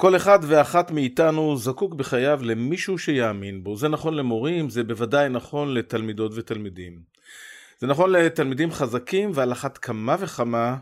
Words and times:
כל 0.00 0.16
אחד 0.16 0.38
ואחת 0.42 0.90
מאיתנו 0.90 1.56
זקוק 1.56 1.94
בחייו 1.94 2.40
למישהו 2.42 2.98
שיאמין 2.98 3.64
בו. 3.64 3.76
זה 3.76 3.88
נכון 3.88 4.14
למורים, 4.14 4.70
זה 4.70 4.84
בוודאי 4.84 5.28
נכון 5.28 5.74
לתלמידות 5.74 6.32
ותלמידים. 6.34 7.02
זה 7.78 7.86
נכון 7.86 8.12
לתלמידים 8.12 8.70
חזקים 8.72 9.30
ועל 9.34 9.52
אחת 9.52 9.78
כמה 9.78 10.16
וכמה 10.20 10.76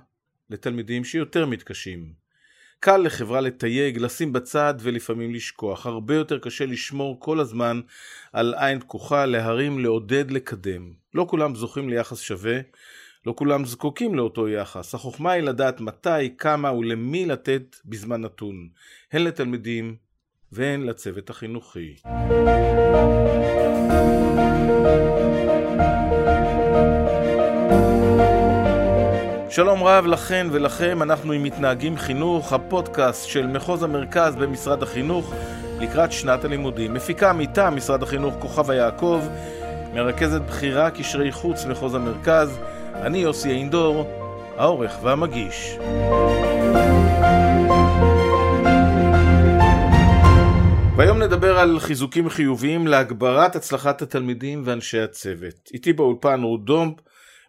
לתלמידים 0.50 1.04
שיותר 1.04 1.46
מתקשים. 1.46 2.12
קל 2.80 2.96
לחברה 2.96 3.40
לתייג, 3.40 3.98
לשים 3.98 4.32
בצד 4.32 4.74
ולפעמים 4.80 5.34
לשכוח. 5.34 5.86
הרבה 5.86 6.14
יותר 6.14 6.38
קשה 6.38 6.66
לשמור 6.66 7.20
כל 7.20 7.40
הזמן 7.40 7.80
על 8.32 8.54
עין 8.58 8.80
פקוחה, 8.80 9.26
להרים, 9.26 9.78
לעודד, 9.78 10.30
לקדם. 10.30 10.92
לא 11.14 11.26
כולם 11.30 11.54
זוכים 11.54 11.88
ליחס 11.88 12.20
שווה, 12.20 12.58
לא 13.28 13.32
כולם 13.36 13.64
זקוקים 13.64 14.14
לאותו 14.14 14.48
יחס. 14.48 14.94
החוכמה 14.94 15.32
היא 15.32 15.42
לדעת 15.42 15.80
מתי, 15.80 16.36
כמה 16.38 16.72
ולמי 16.72 17.26
לתת 17.26 17.76
בזמן 17.84 18.20
נתון, 18.20 18.68
הן 19.12 19.24
לתלמידים 19.24 19.96
והן 20.52 20.82
לצוות 20.82 21.30
החינוכי. 21.30 21.94
שלום 29.50 29.82
רב 29.82 30.06
לכן 30.06 30.46
ולכם, 30.50 31.02
אנחנו 31.02 31.32
עם 31.32 31.42
מתנהגים 31.42 31.96
חינוך, 31.96 32.52
הפודקאסט 32.52 33.28
של 33.28 33.46
מחוז 33.46 33.82
המרכז 33.82 34.36
במשרד 34.36 34.82
החינוך 34.82 35.34
לקראת 35.80 36.12
שנת 36.12 36.44
הלימודים. 36.44 36.94
מפיקה 36.94 37.32
מטעם 37.32 37.76
משרד 37.76 38.02
החינוך 38.02 38.34
כוכבה 38.38 38.74
יעקב, 38.74 39.20
מרכזת 39.94 40.40
בכירה 40.40 40.90
קשרי 40.90 41.32
חוץ 41.32 41.64
מחוז 41.64 41.94
המרכז, 41.94 42.58
אני 43.02 43.18
יוסי 43.18 43.50
אינדור, 43.50 44.06
העורך 44.56 44.98
והמגיש. 45.02 45.78
והיום 50.96 51.22
נדבר 51.22 51.58
על 51.58 51.78
חיזוקים 51.80 52.28
חיוביים 52.28 52.86
להגברת 52.86 53.56
הצלחת 53.56 54.02
התלמידים 54.02 54.62
ואנשי 54.64 55.00
הצוות. 55.00 55.70
איתי 55.74 55.92
באולפן 55.92 56.42
רות 56.42 56.64
דומפ, 56.64 56.94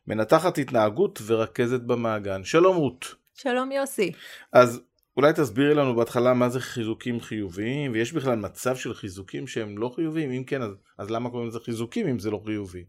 מנתחת 0.08 0.58
התנהגות 0.58 1.20
ורכזת 1.26 1.82
במעגן. 1.82 2.44
שלום 2.44 2.76
רות. 2.76 3.16
שלום 3.34 3.72
יוסי. 3.72 4.12
אז 4.54 4.82
אולי 5.18 5.34
תסבירי 5.34 5.74
לנו 5.74 5.96
בהתחלה 5.96 6.34
מה 6.34 6.50
זה 6.50 6.60
חיזוקים 6.60 7.22
חיוביים, 7.22 7.92
ויש 7.92 8.14
בכלל 8.14 8.36
מצב 8.36 8.76
של 8.76 8.94
חיזוקים 8.94 9.48
שהם 9.48 9.78
לא 9.78 9.92
חיוביים? 9.96 10.32
אם 10.32 10.44
כן, 10.44 10.62
אז, 10.62 10.72
אז 10.98 11.10
למה 11.10 11.30
קוראים 11.30 11.48
לזה 11.48 11.60
חיזוקים 11.60 12.08
אם 12.08 12.20
זה 12.20 12.32
לא 12.32 12.42
חיובי? 12.46 12.84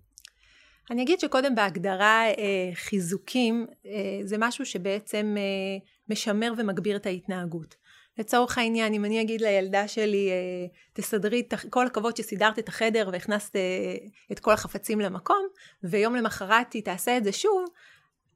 אני 0.91 1.03
אגיד 1.03 1.21
שקודם 1.21 1.55
בהגדרה 1.55 2.25
אה, 2.27 2.71
חיזוקים 2.75 3.67
אה, 3.87 4.21
זה 4.25 4.37
משהו 4.39 4.67
שבעצם 4.67 5.37
אה, 5.39 5.43
משמר 6.09 6.53
ומגביר 6.59 6.97
את 6.97 7.07
ההתנהגות. 7.07 7.77
לצורך 8.19 8.59
העניין, 8.59 8.95
אם 8.95 9.05
אני 9.05 9.21
אגיד 9.21 9.41
לילדה 9.41 9.89
שלי, 9.89 10.31
תסדרי, 10.93 11.43
כל 11.71 11.87
הכבוד 11.87 12.17
שסידרת 12.17 12.59
את 12.59 12.69
החדר 12.69 13.09
והכנסת 13.13 13.57
את 14.33 14.41
כל 14.41 14.53
החפצים 14.53 15.01
למקום, 15.01 15.47
ויום 15.83 16.17
למחרת 16.17 16.73
היא 16.73 16.85
תעשה 16.85 17.17
את 17.17 17.25
זה 17.25 17.33
שוב, 17.33 17.65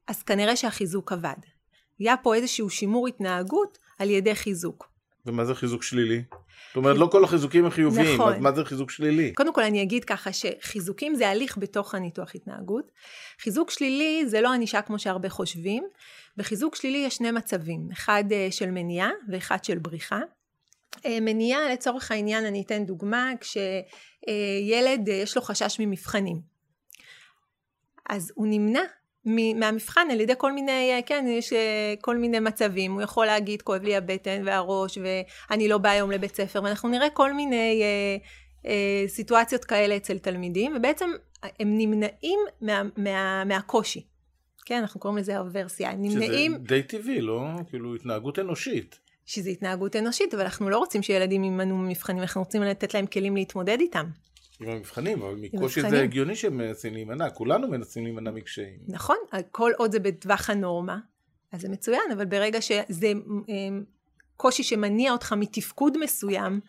אז 0.07 0.23
כנראה 0.23 0.55
שהחיזוק 0.55 1.11
עבד. 1.11 1.35
היה 1.99 2.17
פה 2.17 2.35
איזשהו 2.35 2.69
שימור 2.69 3.07
התנהגות 3.07 3.77
על 3.99 4.09
ידי 4.09 4.35
חיזוק. 4.35 4.94
ומה 5.25 5.45
זה 5.45 5.55
חיזוק 5.55 5.83
שלילי? 5.83 6.23
זאת 6.67 6.75
אומרת, 6.75 6.97
לא 6.97 7.07
כל 7.11 7.23
החיזוקים 7.23 7.65
הם 7.65 7.71
חיוביים, 7.71 8.13
נכון. 8.13 8.33
אז 8.33 8.39
מה 8.39 8.51
זה 8.51 8.65
חיזוק 8.65 8.91
שלילי? 8.91 9.33
קודם 9.33 9.53
כל 9.53 9.63
אני 9.63 9.83
אגיד 9.83 10.05
ככה 10.05 10.29
שחיזוקים 10.33 11.15
זה 11.15 11.29
הליך 11.29 11.57
בתוך 11.57 11.95
הניתוח 11.95 12.35
התנהגות. 12.35 12.91
חיזוק 13.39 13.71
שלילי 13.71 14.23
זה 14.27 14.41
לא 14.41 14.53
ענישה 14.53 14.81
כמו 14.81 14.99
שהרבה 14.99 15.29
חושבים. 15.29 15.83
בחיזוק 16.37 16.75
שלילי 16.75 16.97
יש 16.97 17.15
שני 17.15 17.31
מצבים, 17.31 17.87
אחד 17.93 18.23
אה, 18.31 18.47
של 18.51 18.71
מניעה 18.71 19.09
ואחד 19.29 19.63
של 19.63 19.77
בריחה. 19.77 20.19
אה, 21.05 21.17
מניעה, 21.21 21.73
לצורך 21.73 22.11
העניין 22.11 22.45
אני 22.45 22.61
אתן 22.61 22.85
דוגמה, 22.85 23.31
כשילד 23.41 25.09
אה, 25.09 25.13
יש 25.13 25.35
לו 25.35 25.41
חשש 25.41 25.79
ממבחנים. 25.79 26.41
אז 28.09 28.31
הוא 28.35 28.47
נמנע 28.49 28.83
מהמבחן 29.25 30.07
על 30.11 30.21
ידי 30.21 30.33
כל 30.37 30.51
מיני, 30.51 31.01
כן, 31.05 31.25
יש 31.29 31.53
כל 32.01 32.17
מיני 32.17 32.39
מצבים, 32.39 32.93
הוא 32.93 33.01
יכול 33.01 33.25
להגיד 33.25 33.61
כואב 33.61 33.83
לי 33.83 33.95
הבטן 33.95 34.41
והראש 34.45 34.97
ואני 34.97 35.67
לא 35.67 35.77
בא 35.77 35.89
היום 35.89 36.11
לבית 36.11 36.35
ספר, 36.35 36.63
ואנחנו 36.63 36.89
נראה 36.89 37.09
כל 37.09 37.33
מיני 37.33 37.81
אה, 37.83 38.17
אה, 38.69 39.07
סיטואציות 39.07 39.65
כאלה 39.65 39.97
אצל 39.97 40.17
תלמידים, 40.17 40.73
ובעצם 40.75 41.09
הם 41.43 41.77
נמנעים 41.77 42.39
מה, 42.61 42.81
מה, 42.97 43.43
מהקושי. 43.45 44.05
כן, 44.65 44.79
אנחנו 44.79 44.99
קוראים 44.99 45.17
לזה 45.17 45.39
אברסיה, 45.39 45.89
הם 45.89 46.01
נמנעים... 46.01 46.51
שזה 46.51 46.63
די 46.63 46.83
טבעי, 46.83 47.21
לא? 47.21 47.41
כאילו 47.69 47.95
התנהגות 47.95 48.39
אנושית. 48.39 48.99
שזה 49.25 49.49
התנהגות 49.49 49.95
אנושית, 49.95 50.33
אבל 50.33 50.43
אנחנו 50.43 50.69
לא 50.69 50.77
רוצים 50.77 51.03
שילדים 51.03 51.43
יימנעו 51.43 51.77
ממבחנים, 51.77 52.21
אנחנו 52.21 52.41
רוצים 52.41 52.63
לתת 52.63 52.93
להם 52.93 53.05
כלים 53.05 53.35
להתמודד 53.35 53.77
איתם. 53.79 54.05
עם 54.61 54.69
המבחנים, 54.69 55.21
אבל 55.21 55.35
מקושי 55.35 55.81
זה 55.89 56.01
הגיוני 56.01 56.35
שהם 56.35 56.57
מנסים 56.57 56.93
להימנע, 56.93 57.29
כולנו 57.29 57.67
מנסים 57.67 58.03
להימנע 58.03 58.31
מקשיים. 58.31 58.79
נכון, 58.87 59.17
כל 59.51 59.71
עוד 59.77 59.91
זה 59.91 59.99
בטווח 59.99 60.49
הנורמה, 60.49 60.99
אז 61.51 61.61
זה 61.61 61.69
מצוין, 61.69 62.11
אבל 62.13 62.25
ברגע 62.25 62.61
שזה 62.61 63.11
אמ, 63.49 63.83
קושי 64.37 64.63
שמניע 64.63 65.11
אותך 65.11 65.33
מתפקוד 65.33 65.97
מסוים, 65.97 66.59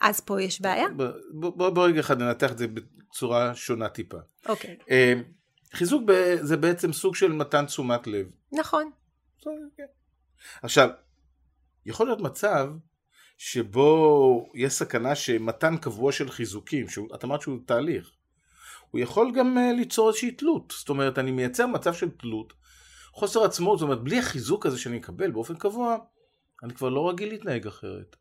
אז 0.00 0.20
פה 0.20 0.42
יש 0.42 0.60
בעיה. 0.60 0.86
בוא 1.32 1.86
רגע 1.86 2.00
אחד 2.00 2.18
ננתח 2.18 2.52
את 2.52 2.58
זה 2.58 2.66
בצורה 2.68 3.54
שונה 3.54 3.88
טיפה. 3.88 4.18
אוקיי. 4.48 4.76
אמ, 4.90 5.22
חיזוק 5.72 6.02
זה 6.40 6.56
בעצם 6.56 6.92
סוג 6.92 7.14
של 7.14 7.32
מתן 7.32 7.66
תשומת 7.66 8.06
לב. 8.06 8.26
נכון. 8.52 8.90
כן. 9.76 9.86
עכשיו, 10.62 10.88
יכול 11.86 12.06
להיות 12.06 12.20
מצב 12.20 12.68
שבו 13.36 14.46
יש 14.54 14.72
סכנה 14.72 15.14
שמתן 15.14 15.76
קבוע 15.76 16.12
של 16.12 16.30
חיזוקים, 16.30 16.88
שאת 16.88 17.24
אמרת 17.24 17.42
שהוא 17.42 17.58
תהליך, 17.66 18.10
הוא 18.90 19.00
יכול 19.00 19.32
גם 19.34 19.56
uh, 19.56 19.76
ליצור 19.76 20.08
איזושהי 20.08 20.30
תלות. 20.30 20.74
זאת 20.78 20.88
אומרת, 20.88 21.18
אני 21.18 21.30
מייצר 21.30 21.66
מצב 21.66 21.94
של 21.94 22.10
תלות, 22.10 22.52
חוסר 23.12 23.44
עצמאות, 23.44 23.78
זאת 23.78 23.86
אומרת, 23.86 24.02
בלי 24.02 24.18
החיזוק 24.18 24.66
הזה 24.66 24.78
שאני 24.78 24.98
אקבל 24.98 25.30
באופן 25.30 25.54
קבוע, 25.56 25.96
אני 26.62 26.74
כבר 26.74 26.88
לא 26.88 27.08
רגיל 27.08 27.28
להתנהג 27.28 27.66
אחרת. 27.66 28.16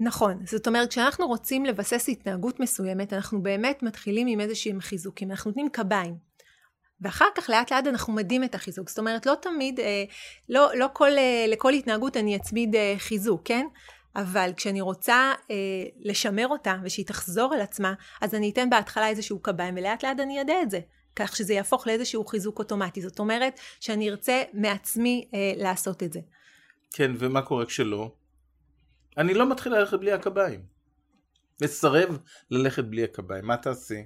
נכון, 0.00 0.46
זאת 0.46 0.66
אומרת 0.66 0.88
כשאנחנו 0.90 1.26
רוצים 1.26 1.64
לבסס 1.64 2.08
התנהגות 2.08 2.60
מסוימת 2.60 3.12
אנחנו 3.12 3.42
באמת 3.42 3.82
מתחילים 3.82 4.26
עם 4.26 4.40
איזה 4.40 4.54
שהם 4.54 4.80
חיזוקים, 4.80 5.30
אנחנו 5.30 5.50
נותנים 5.50 5.68
קביים 5.68 6.16
ואחר 7.04 7.28
כך 7.34 7.50
לאט 7.50 7.72
לאט 7.72 7.86
אנחנו 7.86 8.12
מדים 8.12 8.44
את 8.44 8.54
החיזוק, 8.54 8.88
זאת 8.88 8.98
אומרת 8.98 9.26
לא 9.26 9.34
תמיד, 9.42 9.80
אה, 9.80 10.04
לא, 10.48 10.70
לא 10.74 10.86
כל, 10.92 11.18
אה, 11.18 11.46
לכל 11.48 11.72
התנהגות 11.72 12.16
אני 12.16 12.36
אצמיד 12.36 12.74
אה, 12.74 12.94
חיזוק, 12.98 13.42
כן? 13.44 13.66
אבל 14.16 14.50
כשאני 14.56 14.80
רוצה 14.80 15.32
אה, 15.50 15.56
לשמר 16.00 16.48
אותה 16.48 16.76
ושהיא 16.82 17.06
תחזור 17.06 17.54
על 17.54 17.60
עצמה, 17.60 17.94
אז 18.20 18.34
אני 18.34 18.50
אתן 18.50 18.70
בהתחלה 18.70 19.08
איזשהו 19.08 19.38
קביים 19.38 19.74
ולאט 19.76 20.04
לאט 20.04 20.20
אני 20.20 20.40
אדע 20.40 20.62
את 20.62 20.70
זה. 20.70 20.80
כך 21.16 21.36
שזה 21.36 21.54
יהפוך 21.54 21.86
לאיזשהו 21.86 22.24
חיזוק 22.24 22.58
אוטומטי. 22.58 23.02
זאת 23.02 23.18
אומרת 23.18 23.60
שאני 23.80 24.10
ארצה 24.10 24.42
מעצמי 24.52 25.28
אה, 25.34 25.52
לעשות 25.56 26.02
את 26.02 26.12
זה. 26.12 26.20
כן, 26.92 27.12
ומה 27.18 27.42
קורה 27.42 27.66
כשלא? 27.66 28.14
אני 29.18 29.34
לא 29.34 29.50
מתחיל 29.50 29.74
ללכת 29.74 29.98
בלי 29.98 30.12
הקביים. 30.12 30.62
מסרב 31.62 32.18
ללכת 32.50 32.84
בלי 32.84 33.04
הקביים, 33.04 33.46
מה 33.46 33.56
תעשי? 33.56 34.02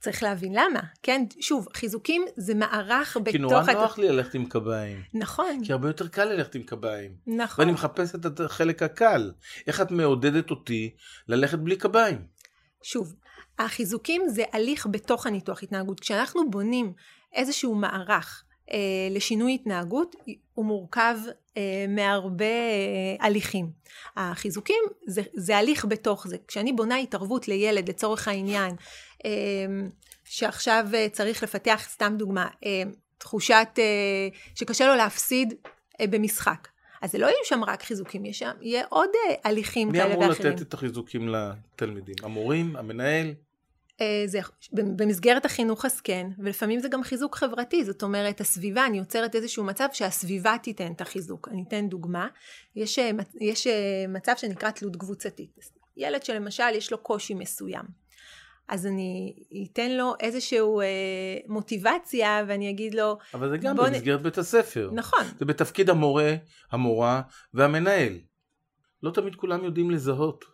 צריך 0.00 0.22
להבין 0.22 0.52
למה, 0.52 0.80
כן? 1.02 1.24
שוב, 1.40 1.68
חיזוקים 1.74 2.24
זה 2.36 2.54
מערך 2.54 3.16
בתוך... 3.16 3.32
כי 3.32 3.38
נורא 3.38 3.72
נוח 3.72 3.98
לי 3.98 4.08
ללכת 4.08 4.34
עם 4.34 4.44
קביים. 4.44 5.02
נכון. 5.14 5.64
כי 5.64 5.72
הרבה 5.72 5.88
יותר 5.88 6.08
קל 6.08 6.24
ללכת 6.24 6.54
עם 6.54 6.62
קביים. 6.62 7.16
נכון. 7.26 7.64
ואני 7.64 7.72
מחפש 7.72 8.14
את 8.14 8.40
החלק 8.40 8.82
הקל. 8.82 9.32
איך 9.66 9.80
את 9.80 9.90
מעודדת 9.90 10.50
אותי 10.50 10.94
ללכת 11.28 11.58
בלי 11.58 11.76
קביים? 11.76 12.26
שוב, 12.82 13.14
החיזוקים 13.58 14.28
זה 14.28 14.42
הליך 14.52 14.86
בתוך 14.90 15.26
הניתוח 15.26 15.62
התנהגות. 15.62 16.00
כשאנחנו 16.00 16.50
בונים 16.50 16.92
איזשהו 17.32 17.74
מערך 17.74 18.44
לשינוי 19.10 19.54
התנהגות, 19.54 20.16
הוא 20.54 20.64
מורכב 20.64 21.16
אה, 21.56 21.86
מהרבה 21.88 22.44
אה, 22.44 23.26
הליכים. 23.26 23.70
החיזוקים 24.16 24.82
זה, 25.06 25.22
זה 25.34 25.56
הליך 25.56 25.84
בתוך 25.84 26.26
זה. 26.28 26.36
כשאני 26.48 26.72
בונה 26.72 26.96
התערבות 26.96 27.48
לילד, 27.48 27.88
לצורך 27.88 28.28
העניין, 28.28 28.74
אה, 29.24 29.30
שעכשיו 30.24 30.86
אה, 30.94 31.06
צריך 31.12 31.42
לפתח, 31.42 31.88
סתם 31.88 32.14
דוגמה, 32.18 32.46
אה, 32.66 32.82
תחושת 33.18 33.68
אה, 33.78 34.28
שקשה 34.54 34.86
לו 34.86 34.94
להפסיד 34.94 35.54
אה, 36.00 36.06
במשחק. 36.06 36.68
אז 37.02 37.10
זה 37.10 37.18
לא 37.18 37.26
יהיו 37.26 37.44
שם 37.44 37.64
רק 37.64 37.82
חיזוקים, 37.82 38.24
יש 38.24 38.38
שם, 38.38 38.52
יהיה 38.60 38.84
עוד 38.88 39.08
אה, 39.14 39.34
הליכים 39.44 39.92
כאלה 39.92 40.04
ואחרים. 40.04 40.18
מי 40.20 40.24
אמור 40.26 40.50
לתת 40.50 40.62
את 40.62 40.74
החיזוקים 40.74 41.28
לתלמידים? 41.28 42.14
המורים? 42.22 42.76
המנהל? 42.76 43.34
אה, 44.00 44.22
זה 44.26 44.40
במסגרת 44.72 45.44
החינוך 45.44 45.84
אז 45.84 46.00
כן, 46.00 46.26
ולפעמים 46.38 46.80
זה 46.80 46.88
גם 46.88 47.02
חיזוק 47.02 47.36
חברתי, 47.36 47.84
זאת 47.84 48.02
אומרת 48.02 48.40
הסביבה, 48.40 48.86
אני 48.86 48.98
יוצרת 48.98 49.34
איזשהו 49.34 49.64
מצב 49.64 49.88
שהסביבה 49.92 50.56
תיתן 50.62 50.92
את 50.92 51.00
החיזוק. 51.00 51.48
אני 51.52 51.64
אתן 51.68 51.88
דוגמה, 51.88 52.28
יש, 52.76 52.98
אה, 52.98 53.10
יש 53.40 53.66
אה, 53.66 54.04
מצב 54.08 54.32
שנקרא 54.36 54.70
תלות 54.70 54.96
קבוצתית. 54.96 55.50
ילד 55.96 56.24
שלמשל 56.24 56.74
יש 56.74 56.92
לו 56.92 56.98
קושי 56.98 57.34
מסוים. 57.34 57.84
אז 58.68 58.86
אני 58.86 59.34
אתן 59.72 59.90
לו 59.90 60.14
איזושהי 60.20 60.58
אה, 60.58 61.36
מוטיבציה 61.46 62.44
ואני 62.48 62.70
אגיד 62.70 62.94
לו... 62.94 63.18
אבל 63.34 63.50
זה 63.50 63.58
גם 63.58 63.76
במסגרת 63.76 64.20
נ... 64.20 64.22
בית 64.22 64.38
הספר. 64.38 64.90
נכון. 64.92 65.24
זה 65.38 65.44
בתפקיד 65.44 65.90
המורה, 65.90 66.34
המורה 66.70 67.22
והמנהל. 67.54 68.18
לא 69.02 69.10
תמיד 69.10 69.34
כולם 69.34 69.64
יודעים 69.64 69.90
לזהות. 69.90 70.44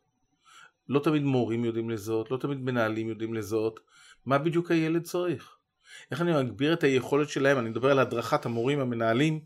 לא 0.88 1.00
תמיד 1.00 1.22
מורים 1.22 1.64
יודעים 1.64 1.90
לזהות, 1.90 2.30
לא 2.30 2.36
תמיד 2.36 2.58
מנהלים 2.58 3.08
יודעים 3.08 3.34
לזהות. 3.34 3.80
מה 4.26 4.38
בדיוק 4.38 4.70
הילד 4.70 5.02
צריך? 5.02 5.56
איך 6.10 6.20
אני 6.20 6.42
מגביר 6.42 6.72
את 6.72 6.84
היכולת 6.84 7.28
שלהם, 7.28 7.58
אני 7.58 7.70
מדבר 7.70 7.90
על 7.90 7.98
הדרכת 7.98 8.46
המורים, 8.46 8.80
המנהלים, 8.80 9.40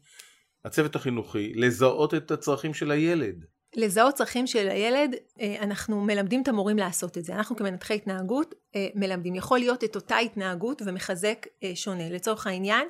הצוות 0.65 0.97
החינוכי, 0.97 1.53
לזהות 1.55 2.15
את 2.15 2.31
הצרכים 2.31 2.75
של 2.75 2.91
הילד. 2.91 3.45
לזהות 3.77 4.15
צרכים 4.15 4.47
של 4.47 4.69
הילד, 4.69 5.15
אה, 5.41 5.57
אנחנו 5.61 6.01
מלמדים 6.05 6.43
את 6.43 6.49
המורים 6.49 6.77
לעשות 6.77 7.19
את 7.19 7.25
זה. 7.25 7.35
אנחנו 7.35 7.57
כמנתחי 7.57 7.95
התנהגות 7.95 8.55
אה, 8.77 8.89
מלמדים. 8.95 9.35
יכול 9.35 9.59
להיות 9.59 9.85
את 9.85 9.97
אותה 9.97 10.17
התנהגות 10.17 10.83
ומחזק 10.87 11.47
אה, 11.63 11.73
שונה. 11.75 12.11
לצורך 12.11 12.47
העניין, 12.47 12.89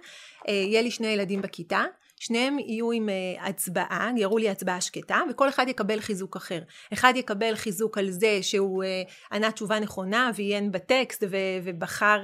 יהיה 0.48 0.82
לי 0.82 0.90
שני 0.90 1.06
ילדים 1.06 1.42
בכיתה, 1.42 1.84
שניהם 2.20 2.58
יהיו 2.58 2.92
עם 2.92 3.08
הצבעה, 3.40 4.10
יראו 4.16 4.38
לי 4.38 4.48
הצבעה 4.48 4.80
שקטה, 4.80 5.20
וכל 5.30 5.48
אחד 5.48 5.68
יקבל 5.68 6.00
חיזוק 6.00 6.36
אחר. 6.36 6.60
אחד 6.92 7.12
יקבל 7.16 7.54
חיזוק 7.54 7.98
על 7.98 8.10
זה 8.10 8.38
שהוא 8.42 8.84
ענה 9.32 9.52
תשובה 9.52 9.80
נכונה 9.80 10.30
ועיין 10.34 10.72
בטקסט 10.72 11.24
ובחר 11.64 12.22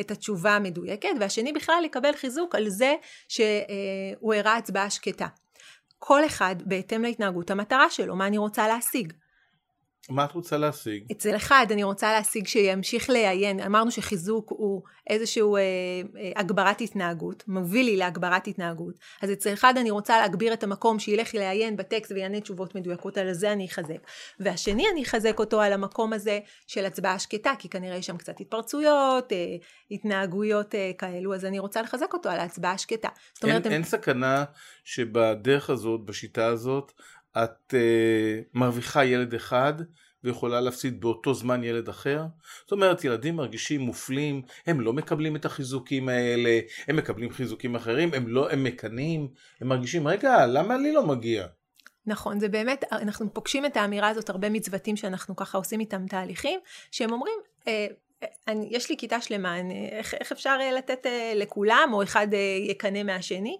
את 0.00 0.10
התשובה 0.10 0.56
המדויקת, 0.56 1.08
והשני 1.20 1.52
בכלל 1.52 1.82
יקבל 1.84 2.12
חיזוק 2.12 2.54
על 2.54 2.68
זה 2.68 2.94
שהוא 3.28 4.34
הראה 4.34 4.56
הצבעה 4.56 4.90
שקטה. 4.90 5.26
כל 5.98 6.26
אחד 6.26 6.56
בהתאם 6.64 7.02
להתנהגות 7.02 7.50
המטרה 7.50 7.90
שלו, 7.90 8.16
מה 8.16 8.26
אני 8.26 8.38
רוצה 8.38 8.68
להשיג. 8.68 9.12
מה 10.10 10.24
את 10.24 10.32
רוצה 10.32 10.56
להשיג? 10.56 11.04
אצל 11.12 11.36
אחד 11.36 11.66
אני 11.70 11.82
רוצה 11.82 12.12
להשיג 12.12 12.46
שימשיך 12.46 13.10
לעיין, 13.10 13.60
אמרנו 13.60 13.90
שחיזוק 13.90 14.50
הוא 14.50 14.82
איזושהי 15.10 15.42
אה, 15.42 15.58
אה, 15.58 16.32
הגברת 16.36 16.80
התנהגות, 16.80 17.44
מוביל 17.48 17.86
לי 17.86 17.96
להגברת 17.96 18.46
התנהגות, 18.46 18.94
אז 19.22 19.32
אצל 19.32 19.52
אחד 19.52 19.74
אני 19.78 19.90
רוצה 19.90 20.20
להגביר 20.20 20.52
את 20.52 20.62
המקום 20.62 20.98
שילך 20.98 21.34
לעיין 21.34 21.76
בטקסט 21.76 22.12
ויענה 22.12 22.40
תשובות 22.40 22.74
מדויקות, 22.74 23.18
על 23.18 23.32
זה 23.32 23.52
אני 23.52 23.66
אחזק. 23.66 23.98
והשני 24.40 24.84
אני 24.92 25.02
אחזק 25.02 25.38
אותו 25.38 25.60
על 25.60 25.72
המקום 25.72 26.12
הזה 26.12 26.38
של 26.66 26.84
הצבעה 26.84 27.18
שקטה, 27.18 27.52
כי 27.58 27.68
כנראה 27.68 27.96
יש 27.96 28.06
שם 28.06 28.16
קצת 28.16 28.40
התפרצויות, 28.40 29.32
אה, 29.32 29.56
התנהגויות 29.90 30.74
אה, 30.74 30.90
כאלו, 30.98 31.34
אז 31.34 31.44
אני 31.44 31.58
רוצה 31.58 31.82
לחזק 31.82 32.12
אותו 32.12 32.28
על 32.28 32.40
ההצבעה 32.40 32.72
השקטה. 32.72 33.08
זאת 33.34 33.44
אומרת, 33.44 33.56
אין, 33.56 33.66
הם... 33.66 33.72
אין 33.72 33.84
סכנה 33.84 34.44
שבדרך 34.84 35.70
הזאת, 35.70 36.04
בשיטה 36.04 36.46
הזאת, 36.46 36.92
את 37.38 37.74
uh, 37.74 38.48
מרוויחה 38.54 39.04
ילד 39.04 39.34
אחד 39.34 39.74
ויכולה 40.24 40.60
להפסיד 40.60 41.00
באותו 41.00 41.34
זמן 41.34 41.64
ילד 41.64 41.88
אחר? 41.88 42.24
זאת 42.60 42.72
אומרת, 42.72 43.04
ילדים 43.04 43.36
מרגישים 43.36 43.80
מופלים, 43.80 44.42
הם 44.66 44.80
לא 44.80 44.92
מקבלים 44.92 45.36
את 45.36 45.44
החיזוקים 45.44 46.08
האלה, 46.08 46.60
הם 46.88 46.96
מקבלים 46.96 47.30
חיזוקים 47.30 47.74
אחרים, 47.74 48.14
הם 48.14 48.28
לא, 48.28 48.50
הם 48.50 48.64
מקנאים, 48.64 49.28
הם 49.60 49.68
מרגישים, 49.68 50.08
רגע, 50.08 50.46
למה 50.46 50.76
לי 50.76 50.92
לא 50.92 51.06
מגיע? 51.06 51.46
נכון, 52.06 52.40
זה 52.40 52.48
באמת, 52.48 52.84
אנחנו 52.92 53.34
פוגשים 53.34 53.66
את 53.66 53.76
האמירה 53.76 54.08
הזאת 54.08 54.30
הרבה 54.30 54.50
מצוותים 54.50 54.96
שאנחנו 54.96 55.36
ככה 55.36 55.58
עושים 55.58 55.80
איתם 55.80 56.06
תהליכים, 56.06 56.60
שהם 56.90 57.12
אומרים, 57.12 57.38
אה, 57.68 57.86
אני, 58.48 58.68
יש 58.70 58.90
לי 58.90 58.96
כיתה 58.96 59.20
שלמה, 59.20 59.60
אני, 59.60 59.88
איך, 59.92 60.14
איך 60.14 60.32
אפשר 60.32 60.58
אה, 60.60 60.72
לתת 60.72 61.06
אה, 61.06 61.32
לכולם, 61.36 61.90
או 61.92 62.02
אחד 62.02 62.26
אה, 62.34 62.38
יקנא 62.68 63.02
מהשני? 63.02 63.58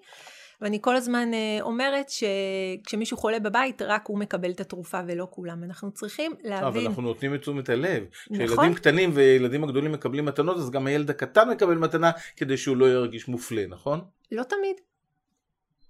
ואני 0.62 0.78
כל 0.80 0.96
הזמן 0.96 1.34
אה, 1.34 1.58
אומרת 1.60 2.06
שכשמישהו 2.08 3.16
חולה 3.16 3.38
בבית, 3.38 3.82
רק 3.82 4.06
הוא 4.06 4.18
מקבל 4.18 4.50
את 4.50 4.60
התרופה 4.60 5.00
ולא 5.06 5.28
כולם. 5.30 5.64
אנחנו 5.64 5.90
צריכים 5.90 6.32
להבין... 6.42 6.66
אבל 6.66 6.86
אנחנו 6.86 7.02
נותנים 7.02 7.34
את 7.34 7.40
תשומת 7.40 7.68
הלב. 7.68 8.04
נכון. 8.30 8.46
כשילדים 8.46 8.74
קטנים 8.74 9.10
וילדים 9.14 9.64
הגדולים 9.64 9.92
מקבלים 9.92 10.24
מתנות, 10.24 10.56
אז 10.56 10.70
גם 10.70 10.86
הילד 10.86 11.10
הקטן 11.10 11.50
מקבל 11.50 11.74
מתנה 11.74 12.10
כדי 12.36 12.56
שהוא 12.56 12.76
לא 12.76 12.86
ירגיש 12.86 13.28
מופלה, 13.28 13.66
נכון? 13.66 14.00
לא 14.32 14.42
תמיד. 14.42 14.76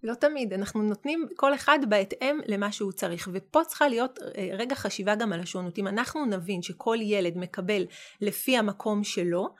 לא 0.02 0.14
תמיד, 0.14 0.52
אנחנו 0.52 0.82
נותנים 0.82 1.28
כל 1.36 1.54
אחד 1.54 1.78
בהתאם 1.88 2.38
למה 2.46 2.72
שהוא 2.72 2.92
צריך, 2.92 3.28
ופה 3.32 3.60
צריכה 3.64 3.88
להיות 3.88 4.18
אה, 4.36 4.48
רגע 4.52 4.74
חשיבה 4.74 5.14
גם 5.14 5.32
על 5.32 5.40
השונות. 5.40 5.78
אם 5.78 5.88
אנחנו 5.88 6.26
נבין 6.26 6.62
שכל 6.62 6.96
ילד 7.00 7.38
מקבל 7.38 7.86
לפי 8.20 8.56
המקום 8.56 9.04
שלו, 9.04 9.54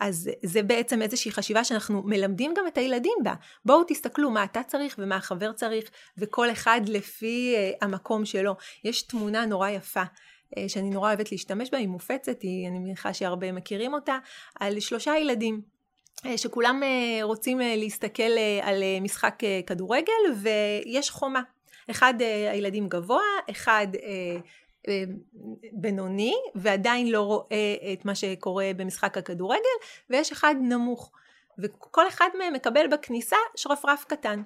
אז 0.00 0.30
זה 0.42 0.62
בעצם 0.62 1.02
איזושהי 1.02 1.30
חשיבה 1.30 1.64
שאנחנו 1.64 2.02
מלמדים 2.02 2.54
גם 2.54 2.66
את 2.66 2.78
הילדים 2.78 3.18
בה. 3.22 3.34
בואו 3.64 3.84
תסתכלו 3.88 4.30
מה 4.30 4.44
אתה 4.44 4.62
צריך 4.62 4.96
ומה 4.98 5.16
החבר 5.16 5.52
צריך, 5.52 5.90
וכל 6.18 6.50
אחד 6.50 6.80
לפי 6.86 7.54
uh, 7.56 7.84
המקום 7.84 8.24
שלו. 8.24 8.56
יש 8.84 9.02
תמונה 9.02 9.46
נורא 9.46 9.68
יפה. 9.68 10.02
uh, 10.02 10.58
שאני 10.68 10.90
נורא 10.90 11.08
אוהבת 11.08 11.32
להשתמש 11.32 11.70
בה, 11.70 11.78
היא 11.78 11.88
מופצת, 11.88 12.42
היא, 12.42 12.68
אני 12.68 12.78
מניחה 12.78 13.14
שהרבה 13.14 13.52
מכירים 13.52 13.94
אותה, 13.94 14.18
על 14.60 14.80
שלושה 14.80 15.12
ילדים. 15.18 15.60
uh, 16.18 16.28
שכולם 16.36 16.82
uh, 16.82 17.24
רוצים 17.24 17.58
להסתכל 17.58 18.32
על 18.62 18.82
משחק 19.00 19.34
כדורגל 19.66 20.22
ויש 20.42 21.10
חומה. 21.10 21.42
אחד 21.90 22.14
הילדים 22.52 22.88
גבוה, 22.88 23.22
אחד 23.50 23.86
אה, 24.02 24.40
בינוני 25.72 26.34
ועדיין 26.54 27.10
לא 27.10 27.20
רואה 27.20 27.74
את 27.92 28.04
מה 28.04 28.14
שקורה 28.14 28.70
במשחק 28.76 29.18
הכדורגל 29.18 29.60
ויש 30.10 30.32
אחד 30.32 30.54
נמוך 30.60 31.12
וכל 31.58 32.08
אחד 32.08 32.28
מהם 32.38 32.52
מקבל 32.52 32.86
בכניסה 32.86 33.36
שרפרף 33.56 34.04
קטן. 34.04 34.42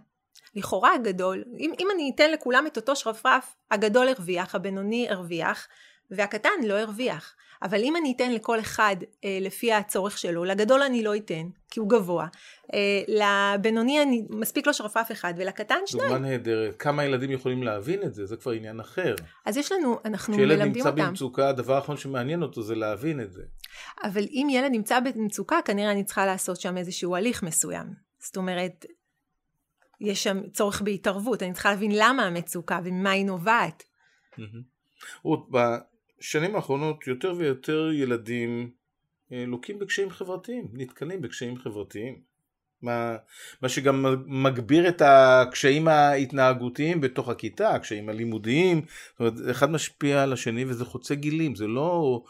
לכאורה 0.54 0.94
הגדול, 0.94 1.44
אם, 1.58 1.72
אם 1.80 1.88
אני 1.94 2.12
אתן 2.14 2.30
לכולם 2.30 2.66
את 2.66 2.76
אותו 2.76 2.96
שרפרף, 2.96 3.54
הגדול 3.70 4.08
הרוויח, 4.08 4.54
הבינוני 4.54 5.08
הרוויח 5.10 5.68
והקטן 6.10 6.50
לא 6.64 6.74
הרוויח. 6.74 7.34
אבל 7.64 7.80
אם 7.82 7.96
אני 7.96 8.12
אתן 8.16 8.32
לכל 8.32 8.60
אחד 8.60 8.96
אה, 9.24 9.38
לפי 9.40 9.72
הצורך 9.72 10.18
שלו, 10.18 10.44
לגדול 10.44 10.82
אני 10.82 11.02
לא 11.02 11.16
אתן, 11.16 11.48
כי 11.70 11.80
הוא 11.80 11.88
גבוה, 11.88 12.26
אה, 12.74 12.78
לבינוני 13.08 14.02
אני, 14.02 14.26
מספיק 14.30 14.66
לו 14.66 14.74
שרפרף 14.74 15.12
אחד, 15.12 15.34
ולקטן 15.36 15.78
שניים. 15.86 16.08
דוגמה 16.08 16.28
נהדרת, 16.28 16.76
כמה 16.78 17.04
ילדים 17.04 17.30
יכולים 17.30 17.62
להבין 17.62 18.02
את 18.02 18.14
זה, 18.14 18.26
זה 18.26 18.36
כבר 18.36 18.52
עניין 18.52 18.80
אחר. 18.80 19.14
אז 19.46 19.56
יש 19.56 19.72
לנו, 19.72 19.98
אנחנו 20.04 20.36
מלמדים 20.36 20.60
אותם. 20.60 20.72
כשילד 20.72 20.86
נמצא 20.86 20.90
במצוקה, 20.90 21.48
הדבר 21.48 21.74
האחרון 21.74 21.96
שמעניין 21.96 22.42
אותו 22.42 22.62
זה 22.62 22.74
להבין 22.74 23.20
את 23.20 23.32
זה. 23.32 23.42
אבל 24.02 24.24
אם 24.30 24.46
ילד 24.50 24.70
נמצא 24.72 25.00
במצוקה, 25.00 25.58
כנראה 25.64 25.92
אני 25.92 26.04
צריכה 26.04 26.26
לעשות 26.26 26.60
שם 26.60 26.76
איזשהו 26.76 27.16
הליך 27.16 27.42
מסוים. 27.42 27.86
זאת 28.18 28.36
אומרת, 28.36 28.86
יש 30.00 30.24
שם 30.24 30.48
צורך 30.52 30.82
בהתערבות, 30.82 31.42
אני 31.42 31.52
צריכה 31.52 31.70
להבין 31.70 31.92
למה 31.94 32.26
המצוקה 32.26 32.80
וממה 32.84 33.10
היא 33.10 33.26
נובעת. 33.26 33.82
רות, 35.22 35.48
בשנים 36.24 36.56
האחרונות 36.56 37.06
יותר 37.06 37.34
ויותר 37.38 37.90
ילדים 37.92 38.70
אה, 39.32 39.44
לוקים 39.46 39.78
בקשיים 39.78 40.10
חברתיים, 40.10 40.68
נתקלים 40.72 41.20
בקשיים 41.20 41.58
חברתיים. 41.58 42.20
מה, 42.82 43.16
מה 43.62 43.68
שגם 43.68 44.04
מגביר 44.26 44.88
את 44.88 45.02
הקשיים 45.04 45.88
ההתנהגותיים 45.88 47.00
בתוך 47.00 47.28
הכיתה, 47.28 47.70
הקשיים 47.70 48.08
הלימודיים, 48.08 48.82
זאת 49.10 49.20
אומרת, 49.20 49.50
אחד 49.50 49.70
משפיע 49.70 50.22
על 50.22 50.32
השני 50.32 50.64
וזה 50.64 50.84
חוצה 50.84 51.14
גילים, 51.14 51.54
זה 51.54 51.66
לא 51.66 52.22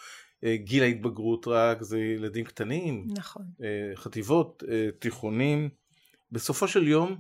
אה, 0.44 0.56
גיל 0.56 0.82
ההתבגרות 0.82 1.48
רק, 1.48 1.82
זה 1.82 1.98
ילדים 1.98 2.44
קטנים, 2.44 3.06
נכון. 3.16 3.42
אה, 3.62 3.96
חטיבות, 3.96 4.62
תיכונים. 4.98 5.68
בסופו 6.32 6.68
של 6.68 6.88
יום 6.88 7.16